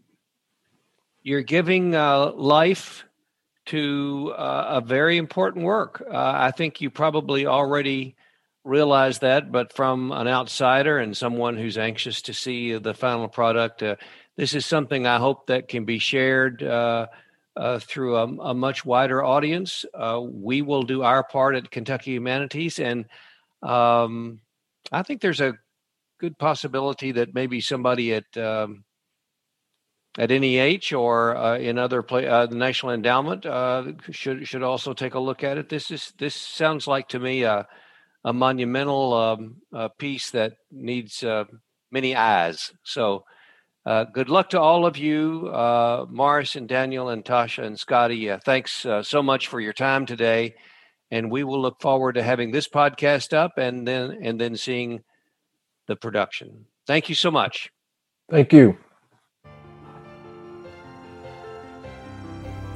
you're 1.23 1.41
giving 1.41 1.95
uh, 1.95 2.31
life 2.33 3.05
to 3.67 4.33
uh, 4.37 4.65
a 4.69 4.81
very 4.81 5.17
important 5.17 5.65
work. 5.65 6.03
Uh, 6.05 6.33
I 6.35 6.51
think 6.51 6.81
you 6.81 6.89
probably 6.89 7.45
already 7.45 8.15
realize 8.63 9.19
that, 9.19 9.51
but 9.51 9.73
from 9.73 10.11
an 10.11 10.27
outsider 10.27 10.97
and 10.97 11.15
someone 11.15 11.55
who's 11.55 11.77
anxious 11.77 12.21
to 12.23 12.33
see 12.33 12.77
the 12.77 12.93
final 12.93 13.27
product, 13.27 13.83
uh, 13.83 13.95
this 14.37 14.53
is 14.53 14.65
something 14.65 15.07
I 15.07 15.17
hope 15.17 15.47
that 15.47 15.67
can 15.67 15.85
be 15.85 15.99
shared 15.99 16.63
uh, 16.63 17.07
uh, 17.55 17.79
through 17.79 18.17
a, 18.17 18.23
a, 18.23 18.53
much 18.53 18.83
wider 18.83 19.23
audience. 19.23 19.85
Uh, 19.93 20.19
we 20.21 20.61
will 20.61 20.83
do 20.83 21.03
our 21.03 21.23
part 21.23 21.55
at 21.55 21.71
Kentucky 21.71 22.11
Humanities, 22.11 22.79
and 22.79 23.05
um, 23.61 24.41
I 24.91 25.03
think 25.03 25.21
there's 25.21 25.41
a 25.41 25.57
good 26.19 26.37
possibility 26.37 27.13
that 27.13 27.33
maybe 27.33 27.61
somebody 27.61 28.13
at 28.13 28.37
um, 28.37 28.83
at 30.17 30.29
NEH 30.29 30.93
or 30.95 31.35
uh, 31.35 31.57
in 31.57 31.77
other 31.77 32.01
play, 32.01 32.27
uh, 32.27 32.45
the 32.45 32.55
National 32.55 32.93
Endowment 32.93 33.45
uh, 33.45 33.83
should 34.11 34.47
should 34.47 34.63
also 34.63 34.93
take 34.93 35.13
a 35.13 35.19
look 35.19 35.43
at 35.43 35.57
it. 35.57 35.69
This 35.69 35.91
is 35.91 36.13
this 36.17 36.35
sounds 36.35 36.87
like 36.87 37.09
to 37.09 37.19
me 37.19 37.43
a 37.43 37.67
a 38.23 38.33
monumental 38.33 39.13
um, 39.13 39.55
uh, 39.73 39.87
piece 39.99 40.31
that 40.31 40.53
needs 40.71 41.23
uh, 41.23 41.43
many 41.91 42.15
eyes. 42.15 42.73
So, 42.83 43.23
uh, 43.85 44.05
good 44.05 44.29
luck 44.29 44.49
to 44.49 44.59
all 44.59 44.87
of 44.87 44.97
you, 44.97 45.47
uh, 45.49 46.07
Maurice 46.09 46.55
and 46.55 46.67
Daniel 46.67 47.09
and 47.09 47.23
Tasha 47.23 47.63
and 47.63 47.79
Scotty. 47.79 48.35
Thanks 48.43 48.85
so 49.03 49.21
much 49.21 49.47
for 49.47 49.59
your 49.59 49.73
time 49.73 50.07
today, 50.07 50.55
and 51.11 51.29
we 51.29 51.43
will 51.43 51.61
look 51.61 51.79
forward 51.81 52.13
to 52.13 52.23
having 52.23 52.51
this 52.51 52.67
podcast 52.67 53.31
up 53.31 53.51
and 53.57 53.87
then 53.87 54.17
and 54.23 54.41
then 54.41 54.55
seeing 54.55 55.03
the 55.87 55.95
production. 55.95 56.65
Thank 56.87 57.09
you 57.09 57.15
so 57.15 57.29
much. 57.29 57.69
Thank 58.31 58.53
you. 58.53 58.77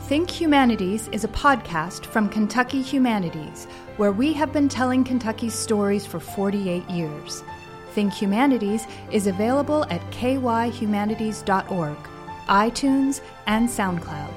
Think 0.10 0.32
Humanities 0.32 1.07
is 1.12 1.24
a 1.24 1.28
podcast 1.28 2.03
from 2.03 2.30
Kentucky 2.30 2.82
Humanities, 2.82 3.66
where 3.97 4.12
we 4.12 4.34
have 4.34 4.51
been 4.51 4.68
telling 4.68 5.03
Kentucky's 5.03 5.53
stories 5.53 6.03
for 6.03 6.20
48 6.20 6.89
years. 6.89 7.43
Think 7.91 8.12
Humanities 8.14 8.88
is 9.12 9.28
available 9.28 9.84
at 9.91 10.01
kyhumanities.org, 10.10 11.97
iTunes, 12.47 13.22
and 13.45 13.70
SoundCloud. 13.70 14.34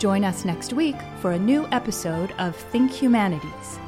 Join 0.00 0.24
us 0.24 0.44
next 0.44 0.72
week 0.72 0.96
for 1.20 1.30
a 1.30 1.38
new 1.38 1.68
episode 1.70 2.34
of 2.38 2.56
Think 2.56 2.90
Humanities. 2.90 3.78